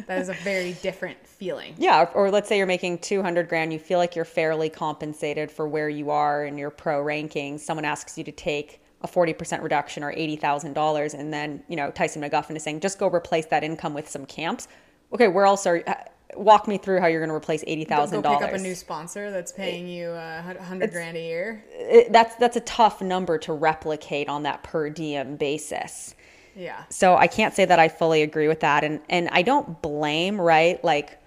[0.07, 1.75] that is a very different feeling.
[1.79, 5.51] Yeah, or, or let's say you're making 200 grand, you feel like you're fairly compensated
[5.51, 7.61] for where you are in your pro rankings.
[7.61, 12.21] Someone asks you to take a 40% reduction or $80,000 and then, you know, Tyson
[12.23, 14.67] McGuffin is saying just go replace that income with some camps.
[15.13, 15.95] Okay, where else are uh,
[16.35, 18.23] walk me through how you're going to replace $80,000.
[18.23, 21.65] go pick up a new sponsor that's paying you uh, 100 grand a year.
[21.71, 26.15] It- that's that's a tough number to replicate on that per diem basis.
[26.59, 26.83] Yeah.
[26.91, 30.41] So I can't say that I fully agree with that, and and I don't blame
[30.41, 30.83] right.
[30.83, 31.19] Like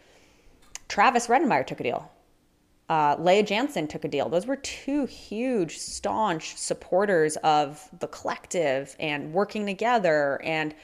[0.89, 2.11] Travis Rettenmaier took a deal,
[2.91, 4.27] uh, Lea Jansen took a deal.
[4.27, 10.41] Those were two huge, staunch supporters of the collective and working together.
[10.43, 10.75] And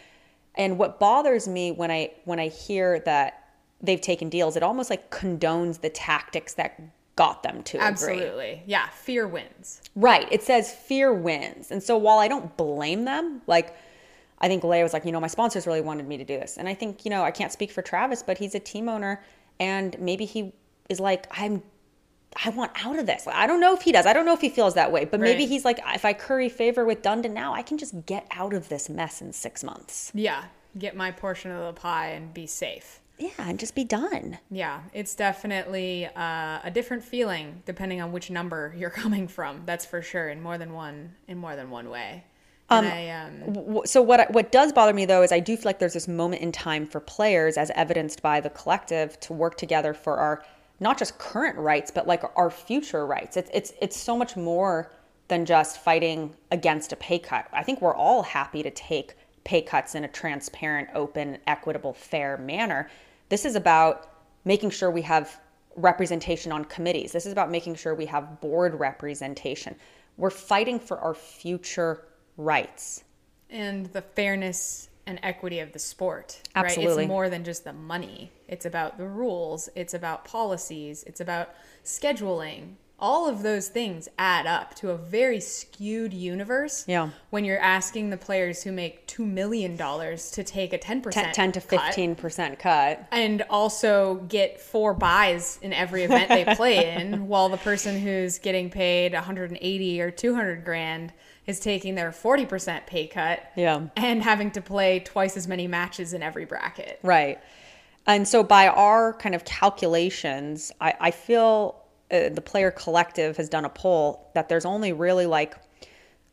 [0.56, 3.50] and what bothers me when I when I hear that
[3.82, 6.80] they've taken deals, it almost like condones the tactics that
[7.18, 7.88] got them to agree.
[7.88, 8.64] Absolutely.
[8.66, 8.88] Yeah.
[8.88, 9.82] Fear wins.
[9.93, 10.32] Right.
[10.32, 11.72] It says fear wins.
[11.72, 13.76] And so while I don't blame them, like
[14.40, 16.58] I think Lea was like, you know, my sponsors really wanted me to do this.
[16.58, 19.24] And I think, you know, I can't speak for Travis, but he's a team owner
[19.60, 20.54] and maybe he
[20.90, 21.64] is like, I'm
[22.44, 23.26] I want out of this.
[23.26, 24.06] I don't know if he does.
[24.06, 26.50] I don't know if he feels that way, but maybe he's like, if I curry
[26.50, 30.12] favor with Dundon now, I can just get out of this mess in six months.
[30.14, 30.44] Yeah.
[30.78, 33.00] Get my portion of the pie and be safe.
[33.18, 34.38] Yeah, and just be done.
[34.52, 39.64] Yeah, it's definitely uh, a different feeling depending on which number you're coming from.
[39.66, 42.26] That's for sure, in more than one in more than one way.
[42.70, 45.80] And I, um, so what what does bother me though is I do feel like
[45.80, 49.93] there's this moment in time for players as evidenced by the collective to work together
[49.93, 50.43] for our
[50.80, 53.38] not just current rights but like our future rights.
[53.38, 54.91] It's it's it's so much more
[55.30, 57.47] than just fighting against a pay cut.
[57.53, 59.15] I think we're all happy to take
[59.45, 62.89] pay cuts in a transparent open equitable fair manner.
[63.30, 64.09] This is about
[64.43, 65.39] making sure we have
[65.78, 67.13] representation on committees.
[67.13, 69.76] This is about making sure we have board representation.
[70.18, 72.07] We're fighting for our future
[72.38, 73.04] rights
[73.50, 76.42] and the fairness and equity of the sport.
[76.56, 76.96] Absolutely.
[76.96, 77.02] Right?
[77.04, 78.32] It's more than just the money.
[78.48, 79.70] It's about the rules.
[79.76, 81.04] It's about policies.
[81.04, 81.50] It's about
[81.84, 82.76] scheduling.
[83.00, 86.84] all of those things add up to a very skewed universe.
[86.88, 87.10] Yeah.
[87.30, 91.52] When you're asking the players who make $2 million to take a 10%, 10, 10
[91.54, 93.08] to 15% cut.
[93.12, 98.40] and also get four buys in every event they play in, while the person who's
[98.40, 101.14] getting paid 180 or 200 grand
[101.48, 103.88] is taking their 40% pay cut Yeah.
[103.95, 107.00] and having to play twice as many matches in every bracket.
[107.02, 107.39] Right.
[108.06, 113.50] And so, by our kind of calculations, I, I feel uh, the player collective has
[113.50, 115.56] done a poll that there's only really like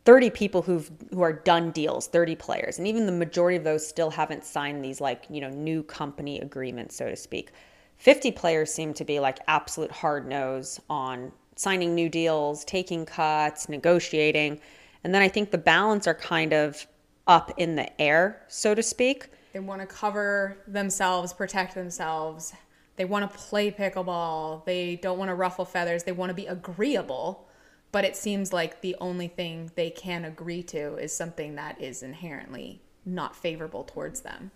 [0.04, 3.84] 30 people who've who are done deals 30 players and even the majority of those
[3.86, 7.50] still haven't signed these like you know new company agreements so to speak
[7.96, 13.68] 50 players seem to be like absolute hard nose on signing new deals taking cuts
[13.68, 14.60] negotiating
[15.04, 16.86] and then i think the balance are kind of
[17.26, 22.52] up in the air so to speak They want to cover themselves, protect themselves.
[22.96, 24.64] They want to play pickleball.
[24.64, 26.02] They don't want to ruffle feathers.
[26.02, 27.46] They want to be agreeable.
[27.92, 32.02] But it seems like the only thing they can agree to is something that is
[32.02, 34.50] inherently not favorable towards them.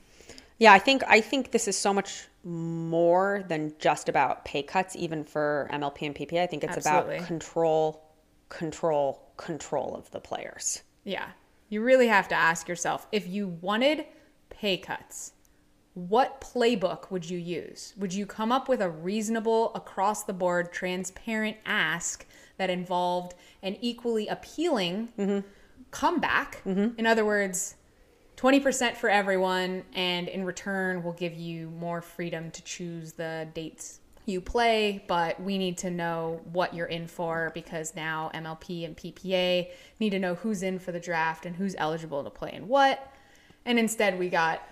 [0.58, 4.96] Yeah, I think I think this is so much more than just about pay cuts,
[4.96, 6.42] even for MLP and PPA.
[6.42, 7.16] I think it's Absolutely.
[7.16, 8.02] about control,
[8.48, 10.82] control, control of the players.
[11.04, 11.28] Yeah.
[11.70, 14.04] You really have to ask yourself if you wanted
[14.50, 15.32] pay cuts,
[15.94, 17.94] what playbook would you use?
[17.96, 22.26] Would you come up with a reasonable, across the board, transparent ask
[22.56, 25.44] that involved an equally appealing
[25.90, 26.62] comeback?
[26.64, 26.98] Mm-hmm.
[26.98, 27.74] In other words,
[28.36, 34.00] 20% for everyone, and in return, we'll give you more freedom to choose the dates
[34.28, 38.96] you play, but we need to know what you're in for because now MLP and
[38.96, 39.68] PPA
[40.00, 43.12] need to know who's in for the draft and who's eligible to play and what.
[43.64, 44.62] And instead, we got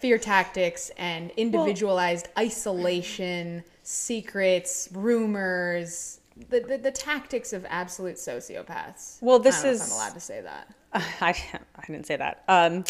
[0.00, 9.22] fear tactics and individualized isolation, secrets, rumors, the, the, the tactics of absolute sociopaths.
[9.22, 10.74] Well, this I don't know if is- I'm allowed to say that.
[10.92, 11.30] I,
[11.76, 12.44] I didn't say that.
[12.48, 12.84] Um,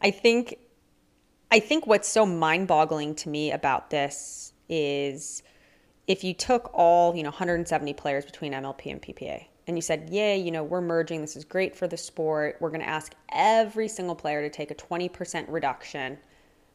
[0.00, 0.58] I think
[1.50, 5.42] I think what's so mind-boggling to me about this is
[6.06, 10.10] if you took all you know 170 players between MLP and PPA and you said,
[10.10, 11.20] "Yay, you know we're merging.
[11.20, 12.56] This is great for the sport.
[12.60, 16.18] We're going to ask every single player to take a 20% reduction."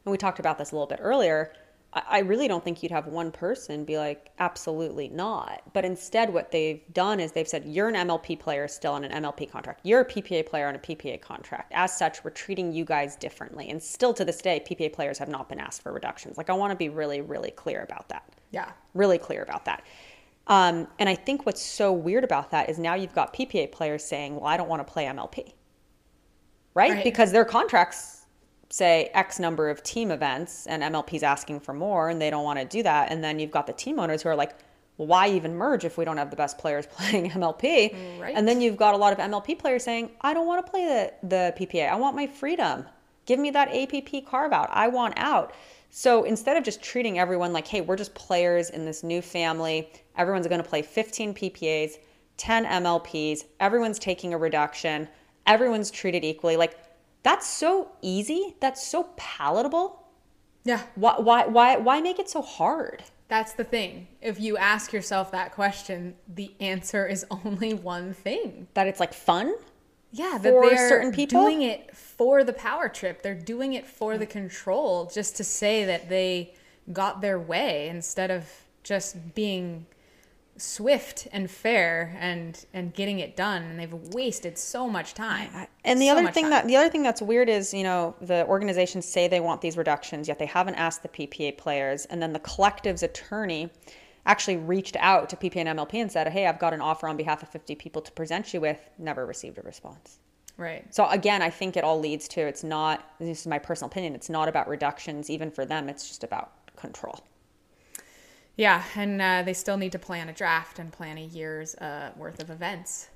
[0.04, 1.52] And we talked about this a little bit earlier.
[1.92, 5.62] I really don't think you'd have one person be like, absolutely not.
[5.72, 9.24] But instead, what they've done is they've said, you're an MLP player still on an
[9.24, 9.80] MLP contract.
[9.82, 11.72] You're a PPA player on a PPA contract.
[11.74, 13.70] As such, we're treating you guys differently.
[13.70, 16.38] And still to this day, PPA players have not been asked for reductions.
[16.38, 18.22] Like, I want to be really, really clear about that.
[18.50, 18.70] Yeah.
[18.94, 19.82] Really clear about that.
[20.46, 24.04] Um, and I think what's so weird about that is now you've got PPA players
[24.04, 25.52] saying, well, I don't want to play MLP.
[26.74, 26.92] Right?
[26.92, 27.04] Right.
[27.04, 28.26] Because their contracts
[28.68, 32.58] say X number of team events and MLP's asking for more and they don't want
[32.58, 33.10] to do that.
[33.10, 34.56] And then you've got the team owners who are like,
[34.96, 38.20] well, why even merge if we don't have the best players playing MLP?
[38.20, 38.34] Right.
[38.36, 40.84] And then you've got a lot of MLP players saying, I don't want to play
[40.84, 41.90] the, the PPA.
[41.90, 42.84] I want my freedom.
[43.26, 44.68] Give me that APP carve out.
[44.72, 45.54] I want out.
[45.90, 49.90] So instead of just treating everyone like, hey, we're just players in this new family,
[50.16, 51.98] everyone's going to play 15 PPAs,
[52.36, 55.08] 10 MLPs, everyone's taking a reduction,
[55.46, 56.56] everyone's treated equally.
[56.56, 56.76] Like,
[57.22, 58.56] that's so easy.
[58.60, 60.02] That's so palatable.
[60.64, 60.82] Yeah.
[60.94, 63.02] Why, why, why, why make it so hard?
[63.28, 64.08] That's the thing.
[64.20, 68.68] If you ask yourself that question, the answer is only one thing.
[68.74, 69.54] That it's like fun?
[70.12, 71.40] Yeah, For that they're certain people?
[71.42, 73.22] doing it for the power trip.
[73.22, 76.54] They're doing it for the control, just to say that they
[76.92, 78.44] got their way instead of
[78.82, 79.86] just being
[80.56, 83.62] swift and fair and and getting it done.
[83.62, 85.48] And they've wasted so much time.
[85.84, 86.50] And the So other thing time.
[86.50, 89.76] that the other thing that's weird is, you know, the organizations say they want these
[89.76, 93.70] reductions, yet they haven't asked the PPA players, and then the collective's attorney
[94.26, 97.16] actually reached out to PPA and MLP and said, "Hey, I've got an offer on
[97.16, 100.18] behalf of 50 people to present you with." Never received a response.
[100.56, 100.84] right.
[100.94, 103.04] So again, I think it all leads to it's not.
[103.18, 104.14] This is my personal opinion.
[104.14, 105.88] It's not about reductions, even for them.
[105.88, 107.20] It's just about control.
[108.56, 112.10] Yeah, and uh, they still need to plan a draft and plan a year's uh,
[112.16, 113.08] worth of events,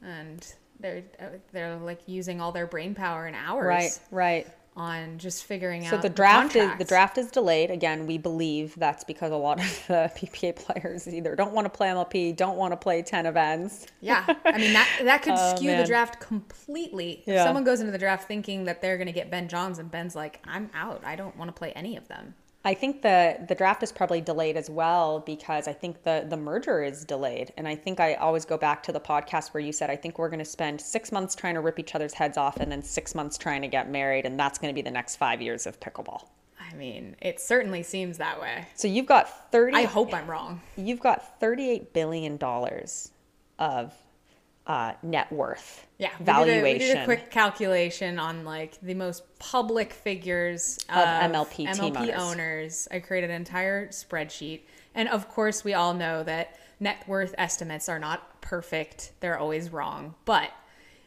[0.00, 0.46] and
[0.78, 3.98] they're uh, they're like using all their brain power and hours Right.
[4.10, 4.46] Right.
[4.74, 7.70] On just figuring So out So the draft is the draft is delayed.
[7.70, 11.70] Again, we believe that's because a lot of the PPA players either don't want to
[11.70, 13.86] play MLP, don't want to play ten events.
[14.00, 17.22] Yeah, I mean that that could Oh, skew the draft completely.
[17.26, 19.90] If someone goes into the draft thinking that they're going to get Ben Johns and
[19.90, 21.02] Ben's like, I'm out.
[21.04, 22.34] I don't want to play any of them.
[22.64, 26.36] I think the the draft is probably delayed as well because I think the the
[26.36, 27.52] merger is delayed.
[27.56, 30.18] And I think I always go back to the podcast where you said I think
[30.18, 32.82] we're going to spend 6 months trying to rip each other's heads off and then
[32.82, 35.66] 6 months trying to get married and that's going to be the next 5 years
[35.66, 36.28] of pickleball.
[36.60, 38.66] I mean, it certainly seems that way.
[38.74, 40.60] So you've got 30 I hope I'm wrong.
[40.76, 43.10] you've got 38 billion dollars
[43.58, 43.92] of
[44.66, 48.80] uh, net worth Yeah, we did, a, valuation we did a quick calculation on like
[48.80, 52.20] the most public figures of, MLP team MLP owners.
[52.20, 52.88] owners.
[52.90, 54.60] I created an entire spreadsheet,
[54.94, 59.70] and of course, we all know that net worth estimates are not perfect; they're always
[59.70, 60.14] wrong.
[60.24, 60.50] But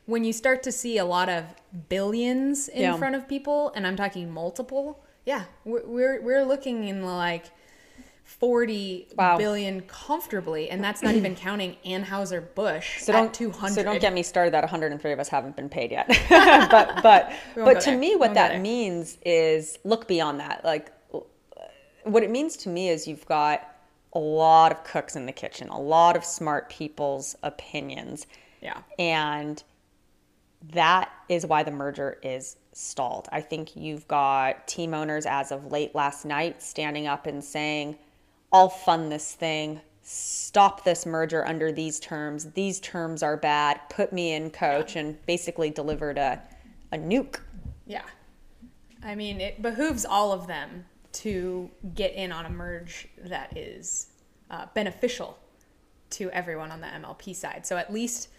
[0.06, 1.46] when you start to see a lot of
[1.90, 2.98] billions in Yeah.
[2.98, 7.46] front of people, and I'm talking multiple, yeah, we're we're, we're looking in like.
[8.26, 9.08] Forty
[9.38, 9.84] billion Wow.
[9.88, 13.76] comfortably, and that's not even counting Anheuser Busch So at don't two hundred.
[13.76, 16.08] So don't get me started that 103 of us haven't been paid yet.
[16.70, 18.00] but but but to there.
[18.00, 20.66] me, what that means is look beyond that.
[20.66, 20.92] Like
[22.04, 23.72] what it means to me is you've got
[24.14, 28.28] a lot of cooks in the kitchen, a lot of smart people's opinions,
[28.62, 28.78] Yeah.
[28.98, 29.62] and
[30.72, 33.28] that is why the merger is stalled.
[33.32, 37.98] I think you've got team owners as of late last night standing up and saying,
[38.56, 42.54] I'll fund this thing, stop this merger under these terms.
[42.54, 43.82] These terms are bad.
[43.90, 46.42] Put me in, coach, and basically delivered a,
[46.94, 47.42] a nuke.
[47.86, 48.04] Yeah.
[49.04, 54.08] I mean, it behooves all of them to get in on a merge that is
[54.50, 55.38] uh, beneficial
[56.12, 57.68] to everyone on the MLP side.
[57.68, 58.30] So at least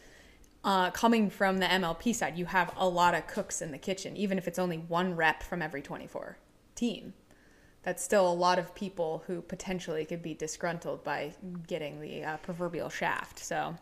[0.64, 4.16] uh, coming from the MLP side, you have a lot of cooks in the kitchen,
[4.16, 6.38] even if it's only one rep from every 24
[6.74, 7.12] team.
[7.86, 11.34] That's still a lot of people who potentially could be disgruntled by
[11.68, 13.38] getting the uh, proverbial shaft.
[13.38, 13.76] So,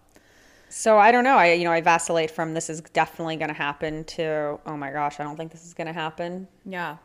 [0.68, 1.38] So I don't know.
[1.38, 4.92] I you know I vacillate from this is definitely going to happen to oh my
[4.92, 6.46] gosh, I don't think this is going to happen.
[6.66, 6.98] Yeah.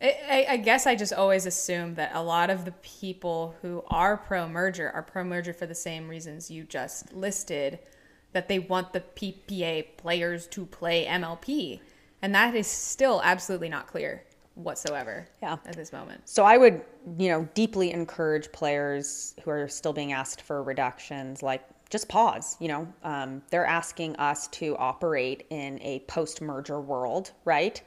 [0.00, 3.82] I, I, I guess I just always assume that a lot of the people who
[3.88, 7.80] are pro merger are pro merger for the same reasons you just listed
[8.32, 11.80] that they want the PPA players to play MLP.
[12.22, 14.22] And that is still absolutely not clear
[14.54, 15.56] whatsoever Yeah.
[15.66, 16.28] at this moment.
[16.28, 16.82] So I would,
[17.18, 22.56] you know, deeply encourage players who are still being asked for reductions, like just pause.
[22.60, 27.80] You know, um, they're asking us to operate in a post-merger world, right?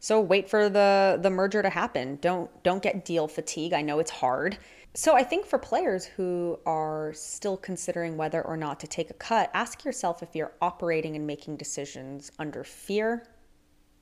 [0.00, 2.18] So wait for the the merger to happen.
[2.20, 3.72] Don't don't get deal fatigue.
[3.72, 4.58] I know it's hard.
[4.96, 9.14] So I think for players who are still considering whether or not to take a
[9.14, 13.26] cut, ask yourself if you're operating and making decisions under fear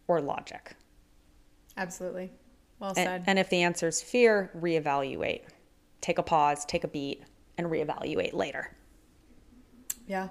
[0.08, 0.74] or logic.
[1.76, 2.30] Absolutely.
[2.78, 3.24] Well said.
[3.26, 5.42] and if the answer is fear, reevaluate.
[6.00, 7.22] Take a pause, take a beat,
[7.56, 8.70] and reevaluate later.
[10.06, 10.28] yeah.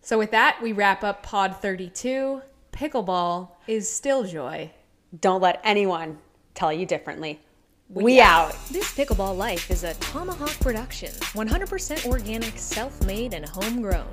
[0.00, 2.42] So with that, we wrap up Pod 32.
[2.72, 4.70] Pickleball is still joy.
[5.20, 6.18] Don't let anyone
[6.54, 7.40] tell you differently.
[7.88, 8.56] We, out.
[8.70, 14.08] This Pickleball Life is a Tomahawk production, 100% organic, self made, and homegrown.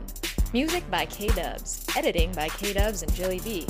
[0.52, 3.66] Music by K Dubs, editing by K Dubs and Jilly B.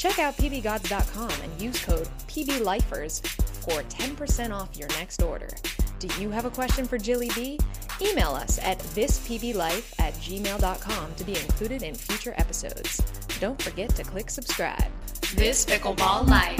[0.00, 3.20] Check out pbgods.com and use code PBLifers
[3.62, 5.50] for 10% off your next order.
[5.98, 7.58] Do you have a question for Jilly B?
[8.00, 13.02] Email us at thispblife at gmail.com to be included in future episodes.
[13.40, 14.90] Don't forget to click subscribe.
[15.34, 16.58] This pickleball life.